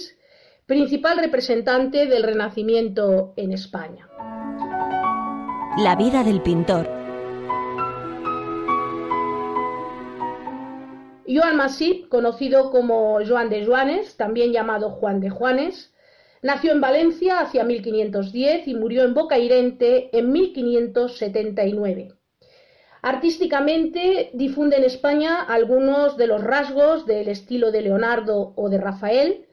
principal 0.65 1.19
representante 1.19 2.07
del 2.07 2.23
Renacimiento 2.23 3.33
en 3.35 3.51
España. 3.51 4.08
La 5.81 5.95
vida 5.95 6.25
del 6.25 6.41
pintor. 6.41 6.89
Joan 11.25 11.55
Masip, 11.55 12.09
conocido 12.09 12.69
como 12.69 13.25
Joan 13.25 13.49
de 13.49 13.65
Juanes, 13.65 14.17
también 14.17 14.51
llamado 14.51 14.89
Juan 14.89 15.21
de 15.21 15.29
Juanes, 15.29 15.93
nació 16.41 16.73
en 16.73 16.81
Valencia 16.81 17.39
hacia 17.39 17.63
1510 17.63 18.67
y 18.67 18.75
murió 18.75 19.05
en 19.05 19.13
Bocairente 19.13 20.09
en 20.11 20.33
1579. 20.33 22.09
Artísticamente 23.01 24.31
difunde 24.33 24.75
en 24.75 24.83
España 24.83 25.39
algunos 25.43 26.17
de 26.17 26.27
los 26.27 26.43
rasgos 26.43 27.05
del 27.05 27.29
estilo 27.29 27.71
de 27.71 27.83
Leonardo 27.83 28.51
o 28.57 28.67
de 28.67 28.79
Rafael, 28.79 29.45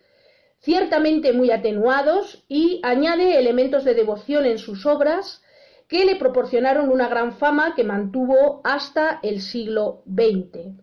ciertamente 0.59 1.33
muy 1.33 1.53
atenuados, 1.53 2.45
y 2.49 2.81
añade 2.83 3.39
elementos 3.39 3.85
de 3.85 3.95
devoción 3.95 4.45
en 4.45 4.59
sus 4.59 4.87
obras 4.87 5.45
que 5.89 6.05
le 6.05 6.17
proporcionaron 6.17 6.91
una 6.91 7.09
gran 7.09 7.33
fama 7.33 7.75
que 7.75 7.85
mantuvo 7.85 8.61
hasta 8.65 9.21
el 9.23 9.41
siglo 9.41 10.03
XX. 10.07 10.83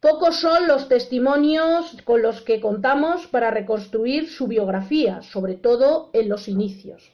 Pocos 0.00 0.36
son 0.36 0.66
los 0.68 0.88
testimonios 0.88 1.96
con 2.04 2.22
los 2.22 2.42
que 2.42 2.60
contamos 2.60 3.26
para 3.26 3.50
reconstruir 3.50 4.28
su 4.28 4.46
biografía, 4.46 5.22
sobre 5.22 5.54
todo 5.54 6.10
en 6.12 6.28
los 6.28 6.48
inicios. 6.48 7.12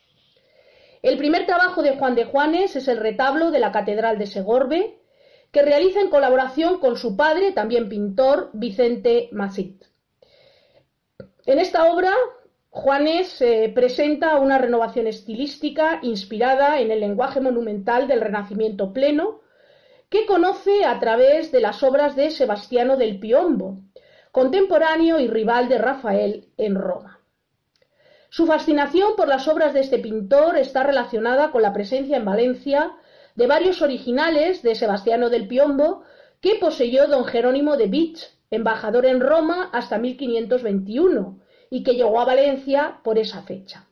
El 1.00 1.18
primer 1.18 1.46
trabajo 1.46 1.82
de 1.82 1.96
Juan 1.96 2.14
de 2.14 2.24
Juanes 2.24 2.76
es 2.76 2.88
el 2.88 2.98
retablo 2.98 3.50
de 3.50 3.60
la 3.60 3.72
Catedral 3.72 4.18
de 4.18 4.26
Segorbe, 4.26 4.98
que 5.50 5.62
realiza 5.62 6.00
en 6.00 6.10
colaboración 6.10 6.80
con 6.80 6.96
su 6.96 7.16
padre, 7.16 7.52
también 7.52 7.88
pintor, 7.88 8.50
Vicente 8.52 9.28
Masit. 9.32 9.84
En 11.44 11.58
esta 11.58 11.92
obra, 11.92 12.12
Juanes 12.74 13.42
eh, 13.42 13.70
presenta 13.74 14.36
una 14.36 14.56
renovación 14.56 15.06
estilística 15.06 15.98
inspirada 16.00 16.80
en 16.80 16.90
el 16.90 17.00
lenguaje 17.00 17.38
monumental 17.38 18.08
del 18.08 18.22
Renacimiento 18.22 18.94
pleno, 18.94 19.42
que 20.08 20.24
conoce 20.24 20.86
a 20.86 20.98
través 20.98 21.52
de 21.52 21.60
las 21.60 21.82
obras 21.82 22.16
de 22.16 22.30
Sebastiano 22.30 22.96
del 22.96 23.20
Piombo, 23.20 23.82
contemporáneo 24.30 25.20
y 25.20 25.28
rival 25.28 25.68
de 25.68 25.76
Rafael 25.76 26.48
en 26.56 26.76
Roma. 26.76 27.20
Su 28.30 28.46
fascinación 28.46 29.16
por 29.18 29.28
las 29.28 29.48
obras 29.48 29.74
de 29.74 29.80
este 29.80 29.98
pintor 29.98 30.56
está 30.56 30.82
relacionada 30.82 31.50
con 31.50 31.60
la 31.60 31.74
presencia 31.74 32.16
en 32.16 32.24
Valencia 32.24 32.96
de 33.34 33.48
varios 33.48 33.82
originales 33.82 34.62
de 34.62 34.76
Sebastiano 34.76 35.28
del 35.28 35.46
Piombo 35.46 36.04
que 36.40 36.54
poseyó 36.54 37.06
don 37.06 37.26
Jerónimo 37.26 37.76
de 37.76 37.88
Vich, 37.88 38.30
embajador 38.50 39.04
en 39.04 39.20
Roma 39.20 39.68
hasta 39.74 39.98
1521, 39.98 41.41
y 41.72 41.82
que 41.82 41.94
llegó 41.94 42.20
a 42.20 42.26
Valencia 42.26 42.98
por 43.02 43.18
esa 43.18 43.44
fecha. 43.44 43.86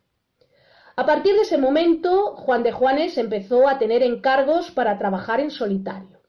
A 0.97 1.07
partir 1.07 1.35
de 1.35 1.41
ese 1.41 1.57
momento, 1.57 2.37
Juan 2.37 2.63
de 2.63 2.73
Juanes 2.73 3.17
empezó 3.17 3.67
a 3.67 3.79
tener 3.79 4.03
encargos 4.03 4.71
para 4.71 4.99
trabajar 4.99 5.41
en 5.41 5.51
solitario. 5.51 6.21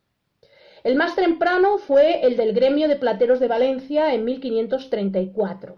El 0.86 0.96
más 0.96 1.14
temprano 1.14 1.78
fue 1.78 2.26
el 2.26 2.38
del 2.38 2.54
gremio 2.54 2.88
de 2.88 2.96
plateros 2.96 3.42
de 3.42 3.50
Valencia 3.50 4.14
en 4.14 4.24
1534. 4.24 5.76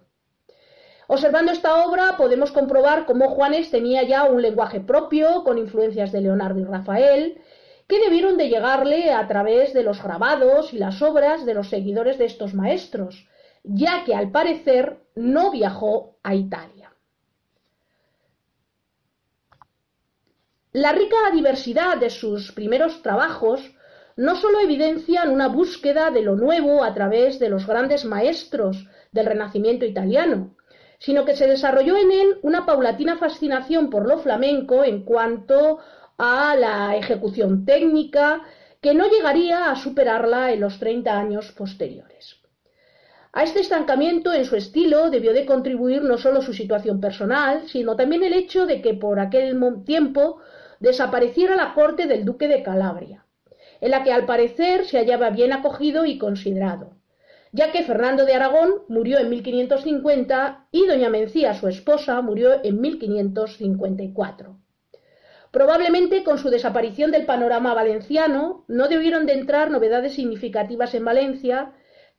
Observando 1.08 1.52
esta 1.52 1.84
obra 1.88 2.18
podemos 2.18 2.52
comprobar 2.52 3.08
cómo 3.08 3.30
Juanes 3.30 3.72
tenía 3.72 4.04
ya 4.04 4.26
un 4.26 4.44
lenguaje 4.44 4.80
propio, 4.80 5.44
con 5.44 5.58
influencias 5.58 6.12
de 6.12 6.22
Leonardo 6.22 6.60
y 6.60 6.66
Rafael, 6.66 7.42
que 7.88 8.00
debieron 8.00 8.38
de 8.38 8.50
llegarle 8.50 9.12
a 9.12 9.28
través 9.28 9.74
de 9.74 9.82
los 9.82 10.04
grabados 10.04 10.72
y 10.72 10.78
las 10.78 11.02
obras 11.02 11.48
de 11.48 11.56
los 11.56 11.70
seguidores 11.70 12.20
de 12.20 12.26
estos 12.26 12.54
maestros, 12.54 13.28
ya 13.64 14.04
que 14.04 14.14
al 14.14 14.32
parecer 14.32 15.00
no 15.16 15.52
viajó 15.52 16.18
a 16.24 16.36
Italia. 16.36 16.94
La 20.74 20.92
rica 20.92 21.16
diversidad 21.32 21.98
de 21.98 22.10
sus 22.10 22.52
primeros 22.52 23.02
trabajos 23.04 23.76
no 24.16 24.36
solo 24.36 24.60
evidencian 24.60 25.30
una 25.30 25.48
búsqueda 25.48 26.12
de 26.12 26.22
lo 26.22 26.36
nuevo 26.36 26.84
a 26.84 26.94
través 26.94 27.40
de 27.40 27.50
los 27.50 27.66
grandes 27.68 28.06
maestros 28.06 28.88
del 29.12 29.28
Renacimiento 29.28 29.86
italiano, 29.86 30.56
sino 31.00 31.26
que 31.26 31.36
se 31.36 31.48
desarrolló 31.48 31.98
en 31.98 32.12
él 32.12 32.40
una 32.42 32.66
paulatina 32.66 33.18
fascinación 33.18 33.90
por 33.90 34.08
lo 34.08 34.20
flamenco 34.20 34.84
en 34.84 35.04
cuanto 35.04 35.80
a 36.18 36.56
la 36.56 36.96
ejecución 36.96 37.66
técnica, 37.66 38.44
que 38.82 38.94
no 38.94 39.08
llegaría 39.10 39.72
a 39.72 39.76
superarla 39.76 40.52
en 40.52 40.62
los 40.62 40.80
30 40.80 41.18
años 41.18 41.52
posteriores. 41.52 42.43
A 43.36 43.42
este 43.42 43.62
estancamiento 43.62 44.32
en 44.32 44.46
su 44.46 44.56
estilo 44.56 45.10
debió 45.10 45.34
de 45.34 45.48
contribuir 45.48 46.04
no 46.04 46.20
solo 46.20 46.44
su 46.44 46.54
situación 46.54 47.02
personal, 47.02 47.64
sino 47.66 47.96
también 47.96 48.24
el 48.24 48.32
hecho 48.32 48.68
de 48.68 48.80
que 48.80 48.94
por 48.94 49.20
aquel 49.20 49.60
tiempo 49.86 50.38
desapareciera 50.80 51.56
la 51.56 51.74
corte 51.74 52.06
del 52.06 52.26
duque 52.26 52.48
de 52.48 52.62
Calabria, 52.62 53.26
en 53.82 53.90
la 53.90 54.04
que 54.04 54.14
al 54.14 54.28
parecer 54.28 54.86
se 54.86 55.00
hallaba 55.00 55.32
bien 55.32 55.52
acogido 55.52 56.06
y 56.06 56.20
considerado, 56.20 56.92
ya 57.52 57.72
que 57.72 57.82
Fernando 57.82 58.24
de 58.26 58.36
Aragón 58.36 58.84
murió 58.88 59.18
en 59.18 59.32
1550 59.32 60.68
y 60.72 60.86
doña 60.86 61.10
Mencía, 61.10 61.56
su 61.56 61.68
esposa, 61.68 62.22
murió 62.22 62.64
en 62.64 62.80
1554. 62.82 64.60
Probablemente 65.50 66.24
con 66.24 66.38
su 66.38 66.52
desaparición 66.52 67.10
del 67.10 67.26
panorama 67.26 67.74
valenciano 67.74 68.64
no 68.68 68.88
debieron 68.90 69.26
de 69.26 69.34
entrar 69.34 69.72
novedades 69.72 70.14
significativas 70.14 70.94
en 70.94 71.06
Valencia 71.06 71.74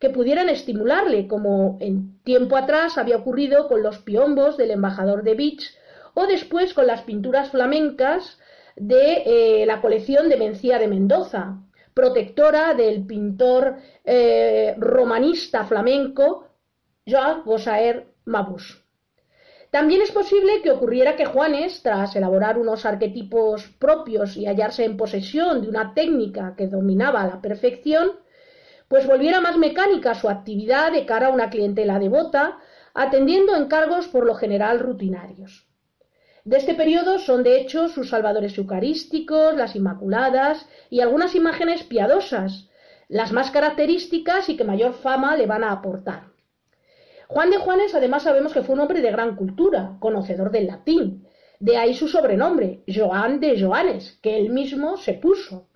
que 0.05 0.11
pudieran 0.11 0.49
estimularle, 0.49 1.27
como 1.27 1.79
en 1.81 2.21
tiempo 2.21 2.57
atrás 2.57 2.99
había 2.99 3.17
ocurrido 3.17 3.67
con 3.67 3.81
los 3.81 3.97
piombos 3.97 4.55
del 4.55 4.69
embajador 4.69 5.23
de 5.23 5.33
Vich 5.33 5.75
o 6.13 6.27
después 6.27 6.75
con 6.75 6.85
las 6.85 7.01
pinturas 7.01 7.49
flamencas 7.49 8.37
de 8.75 9.23
eh, 9.25 9.65
la 9.65 9.81
colección 9.81 10.29
de 10.29 10.37
Mencía 10.37 10.77
de 10.77 10.87
Mendoza, 10.87 11.57
protectora 11.95 12.75
del 12.75 13.03
pintor 13.07 13.77
eh, 14.03 14.75
romanista 14.77 15.65
flamenco 15.65 16.49
Joan 17.07 17.41
Gossaer 17.43 18.05
Mabus. 18.25 18.83
También 19.71 20.03
es 20.03 20.11
posible 20.11 20.61
que 20.61 20.69
ocurriera 20.69 21.15
que 21.15 21.25
Juanes, 21.25 21.81
tras 21.81 22.15
elaborar 22.15 22.59
unos 22.59 22.85
arquetipos 22.85 23.69
propios 23.79 24.37
y 24.37 24.45
hallarse 24.45 24.85
en 24.85 24.97
posesión 24.97 25.63
de 25.63 25.69
una 25.69 25.95
técnica 25.95 26.53
que 26.55 26.67
dominaba 26.67 27.23
a 27.23 27.27
la 27.27 27.41
perfección, 27.41 28.23
pues 28.87 29.07
volviera 29.07 29.41
más 29.41 29.57
mecánica 29.57 30.15
su 30.15 30.29
actividad 30.29 30.91
de 30.91 31.05
cara 31.05 31.27
a 31.27 31.31
una 31.31 31.49
clientela 31.49 31.99
devota, 31.99 32.59
atendiendo 32.93 33.55
encargos 33.55 34.07
por 34.07 34.25
lo 34.25 34.35
general 34.35 34.79
rutinarios. 34.79 35.67
De 36.43 36.57
este 36.57 36.75
periodo 36.75 37.17
son 37.17 37.43
de 37.43 37.59
hecho 37.59 37.87
sus 37.87 38.09
salvadores 38.09 38.57
eucarísticos, 38.57 39.55
las 39.55 39.75
Inmaculadas 39.75 40.67
y 40.91 41.01
algunas 41.01 41.33
imágenes 41.33 41.83
piadosas, 41.83 42.69
las 43.07 43.31
más 43.31 43.51
características 43.51 44.49
y 44.49 44.55
que 44.55 44.63
mayor 44.63 44.93
fama 44.93 45.35
le 45.35 45.47
van 45.47 45.63
a 45.63 45.71
aportar. 45.71 46.35
Juan 47.27 47.49
de 47.49 47.57
Juanes 47.57 47.95
además 47.95 48.23
sabemos 48.23 48.53
que 48.53 48.61
fue 48.61 48.75
un 48.75 48.81
hombre 48.81 49.01
de 49.01 49.11
gran 49.11 49.35
cultura, 49.35 49.97
conocedor 49.99 50.51
del 50.51 50.67
latín, 50.67 51.27
de 51.59 51.77
ahí 51.77 51.93
su 51.93 52.07
sobrenombre, 52.07 52.83
Joan 52.87 53.39
de 53.39 53.59
Joanes, 53.59 54.19
que 54.21 54.37
él 54.37 54.49
mismo 54.49 54.97
se 54.97 55.13
puso. 55.13 55.67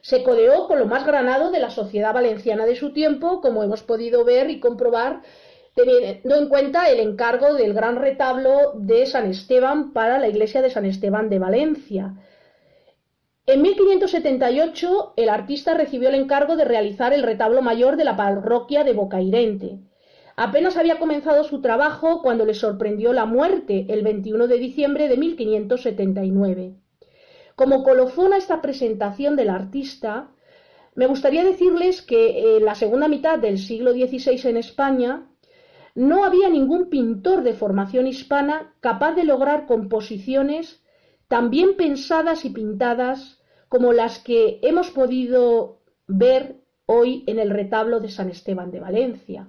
Se 0.00 0.22
codeó 0.22 0.66
con 0.66 0.78
lo 0.78 0.86
más 0.86 1.06
granado 1.06 1.50
de 1.50 1.60
la 1.60 1.70
sociedad 1.70 2.14
valenciana 2.14 2.66
de 2.66 2.76
su 2.76 2.92
tiempo, 2.92 3.40
como 3.40 3.62
hemos 3.62 3.82
podido 3.82 4.24
ver 4.24 4.50
y 4.50 4.60
comprobar 4.60 5.22
teniendo 5.74 6.34
en 6.34 6.48
cuenta 6.48 6.90
el 6.90 6.98
encargo 6.98 7.54
del 7.54 7.72
gran 7.72 7.96
retablo 7.96 8.72
de 8.74 9.06
San 9.06 9.30
Esteban 9.30 9.92
para 9.92 10.18
la 10.18 10.28
iglesia 10.28 10.60
de 10.60 10.70
San 10.70 10.84
Esteban 10.84 11.28
de 11.28 11.38
Valencia. 11.38 12.14
En 13.46 13.62
1578 13.62 15.14
el 15.16 15.28
artista 15.28 15.74
recibió 15.74 16.08
el 16.08 16.16
encargo 16.16 16.56
de 16.56 16.64
realizar 16.64 17.12
el 17.12 17.22
retablo 17.22 17.62
mayor 17.62 17.96
de 17.96 18.04
la 18.04 18.16
parroquia 18.16 18.84
de 18.84 18.92
Bocairente. 18.92 19.78
Apenas 20.36 20.76
había 20.76 20.98
comenzado 20.98 21.44
su 21.44 21.60
trabajo 21.60 22.22
cuando 22.22 22.44
le 22.44 22.54
sorprendió 22.54 23.12
la 23.12 23.24
muerte 23.24 23.86
el 23.88 24.02
21 24.02 24.48
de 24.48 24.58
diciembre 24.58 25.08
de 25.08 25.16
1579. 25.16 26.74
Como 27.58 27.82
colofón 27.82 28.32
a 28.32 28.36
esta 28.36 28.62
presentación 28.62 29.34
del 29.34 29.50
artista, 29.50 30.30
me 30.94 31.08
gustaría 31.08 31.42
decirles 31.42 32.02
que 32.02 32.56
en 32.56 32.64
la 32.64 32.76
segunda 32.76 33.08
mitad 33.08 33.36
del 33.36 33.58
siglo 33.58 33.90
XVI 33.90 34.48
en 34.48 34.56
España 34.58 35.28
no 35.96 36.24
había 36.24 36.48
ningún 36.48 36.88
pintor 36.88 37.42
de 37.42 37.54
formación 37.54 38.06
hispana 38.06 38.76
capaz 38.78 39.16
de 39.16 39.24
lograr 39.24 39.66
composiciones 39.66 40.84
tan 41.26 41.50
bien 41.50 41.76
pensadas 41.76 42.44
y 42.44 42.50
pintadas 42.50 43.42
como 43.68 43.92
las 43.92 44.20
que 44.20 44.60
hemos 44.62 44.90
podido 44.90 45.80
ver 46.06 46.60
hoy 46.86 47.24
en 47.26 47.40
el 47.40 47.50
retablo 47.50 47.98
de 47.98 48.08
San 48.08 48.30
Esteban 48.30 48.70
de 48.70 48.78
Valencia. 48.78 49.48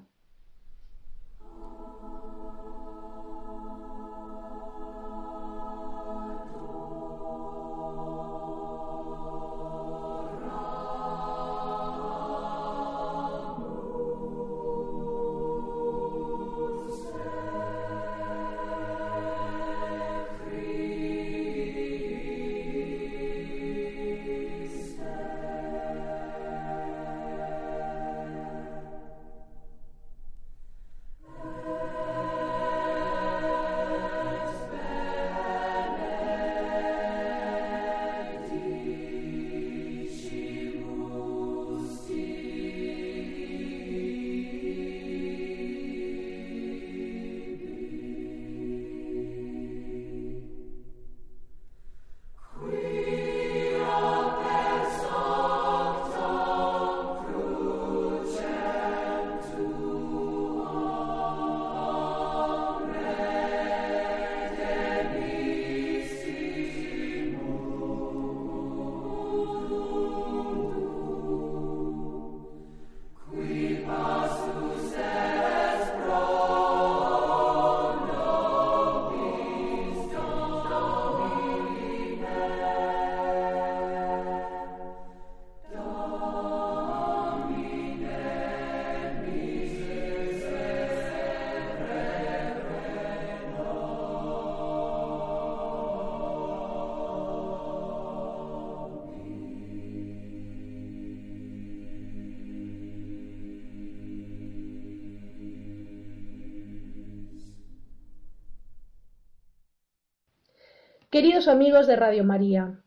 Queridos 111.20 111.50
amigos 111.50 111.86
de 111.86 111.98
Radio 111.98 112.24
María, 112.24 112.80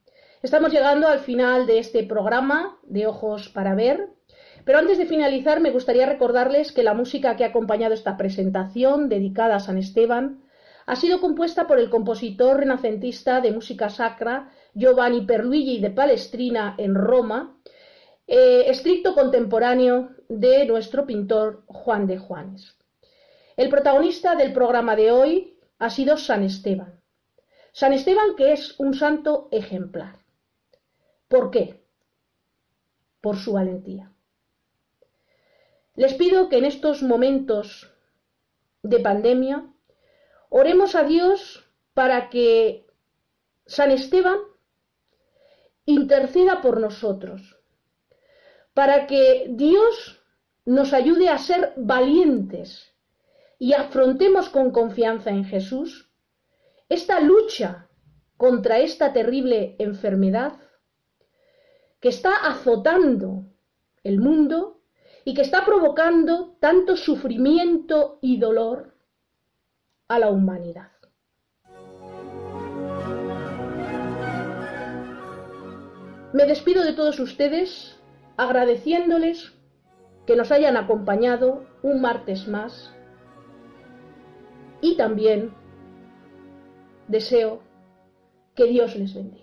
estamos 0.43 0.73
llegando 0.73 1.07
al 1.07 1.19
final 1.19 1.67
de 1.67 1.79
este 1.79 2.03
programa 2.03 2.79
de 2.83 3.07
Ojos 3.07 3.51
para 3.51 3.75
Ver, 3.75 4.09
pero 4.65 4.79
antes 4.79 4.97
de 4.97 5.05
finalizar 5.05 5.61
me 5.61 5.71
gustaría 5.71 6.07
recordarles 6.07 6.73
que 6.73 6.83
la 6.83 6.95
música 6.95 7.37
que 7.37 7.45
ha 7.45 7.49
acompañado 7.49 7.93
esta 7.93 8.17
presentación 8.17 9.11
dedicada 9.11 9.57
a 9.57 9.61
San 9.61 9.77
Esteban 9.77 10.45
ha 10.87 10.97
sido 10.97 11.21
compuesta 11.21 11.67
por 11.67 11.79
el 11.79 11.91
compositor 11.91 12.57
renacentista 12.57 13.43
de 13.43 13.53
música 13.53 13.91
sacra 13.91 14.49
Giovanni 14.73 15.27
Perluigi 15.27 15.79
de 15.79 15.91
Palestrina 15.91 16.75
en 16.79 16.95
Roma, 16.95 17.59
eh, 18.27 18.65
estricto 18.69 19.15
contemporáneo 19.15 20.09
de 20.31 20.65
nuestro 20.65 21.05
pintor 21.05 21.65
Juan 21.67 22.07
de 22.07 22.17
Juanes. 22.17 22.79
El 23.59 23.69
protagonista 23.69 24.37
del 24.37 24.55
programa 24.55 24.97
de 24.97 25.13
hoy 25.13 25.59
ha 25.79 25.91
sido 25.91 26.17
San 26.17 26.43
Esteban. 26.43 27.02
San 27.73 27.95
Esteban 27.95 28.37
que 28.37 28.53
es 28.53 28.79
un 28.79 28.95
santo 28.95 29.49
ejemplar. 29.51 30.19
¿Por 31.29 31.51
qué? 31.51 31.83
Por 33.23 33.37
su 33.37 33.55
valentía. 33.55 34.13
Les 35.95 36.15
pido 36.15 36.49
que 36.49 36.59
en 36.59 36.67
estos 36.67 37.03
momentos 37.03 37.91
de 38.83 39.01
pandemia 39.01 39.67
oremos 40.51 40.95
a 40.95 41.05
Dios 41.05 41.67
para 41.95 42.29
que 42.29 42.87
San 43.67 43.91
Esteban 43.91 44.39
interceda 45.87 46.61
por 46.61 46.79
nosotros, 46.79 47.59
para 48.75 49.07
que 49.07 49.47
Dios 49.49 50.23
nos 50.65 50.93
ayude 50.93 51.29
a 51.29 51.39
ser 51.39 51.73
valientes 51.77 52.95
y 53.59 53.73
afrontemos 53.73 54.49
con 54.49 54.71
confianza 54.71 55.31
en 55.31 55.45
Jesús 55.45 56.12
esta 56.93 57.21
lucha 57.21 57.89
contra 58.37 58.79
esta 58.79 59.15
terrible 59.15 59.77
enfermedad 59.79 60.53
que 62.01 62.11
está 62.11 62.35
azotando 62.47 63.47
el 64.05 64.21
mundo 64.21 64.83
y 65.25 65.33
que 65.33 65.41
está 65.41 65.65
provocando 65.65 66.59
tanto 66.61 66.97
sufrimiento 66.97 68.19
y 68.21 68.39
dolor 68.39 68.95
a 70.09 70.19
la 70.19 70.29
humanidad. 70.29 70.91
Me 76.35 76.45
despido 76.47 76.85
de 76.85 76.93
todos 76.93 77.21
ustedes 77.21 77.99
agradeciéndoles 78.37 79.55
que 80.27 80.37
nos 80.37 80.53
hayan 80.53 80.77
acompañado 80.77 81.65
un 81.83 82.03
martes 82.03 82.49
más 82.49 82.93
y 84.83 84.97
también 84.97 85.62
deseo 87.13 87.61
que 88.57 88.65
Dios 88.65 88.97
les 88.97 89.15
bendiga. 89.15 89.43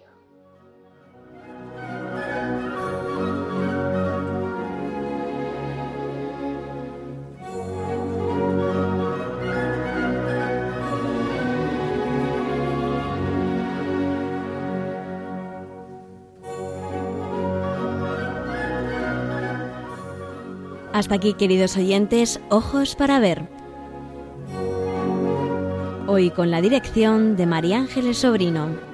Hasta 20.91 21.15
aquí, 21.15 21.34
queridos 21.34 21.78
oyentes, 21.78 22.41
ojos 22.49 22.95
para 22.95 23.20
ver 23.20 23.59
hoy 26.20 26.32
con 26.32 26.51
la 26.51 26.59
dirección 26.59 27.38
de 27.38 27.45
María 27.45 27.78
Ángeles 27.78 28.17
Sobrino. 28.17 28.89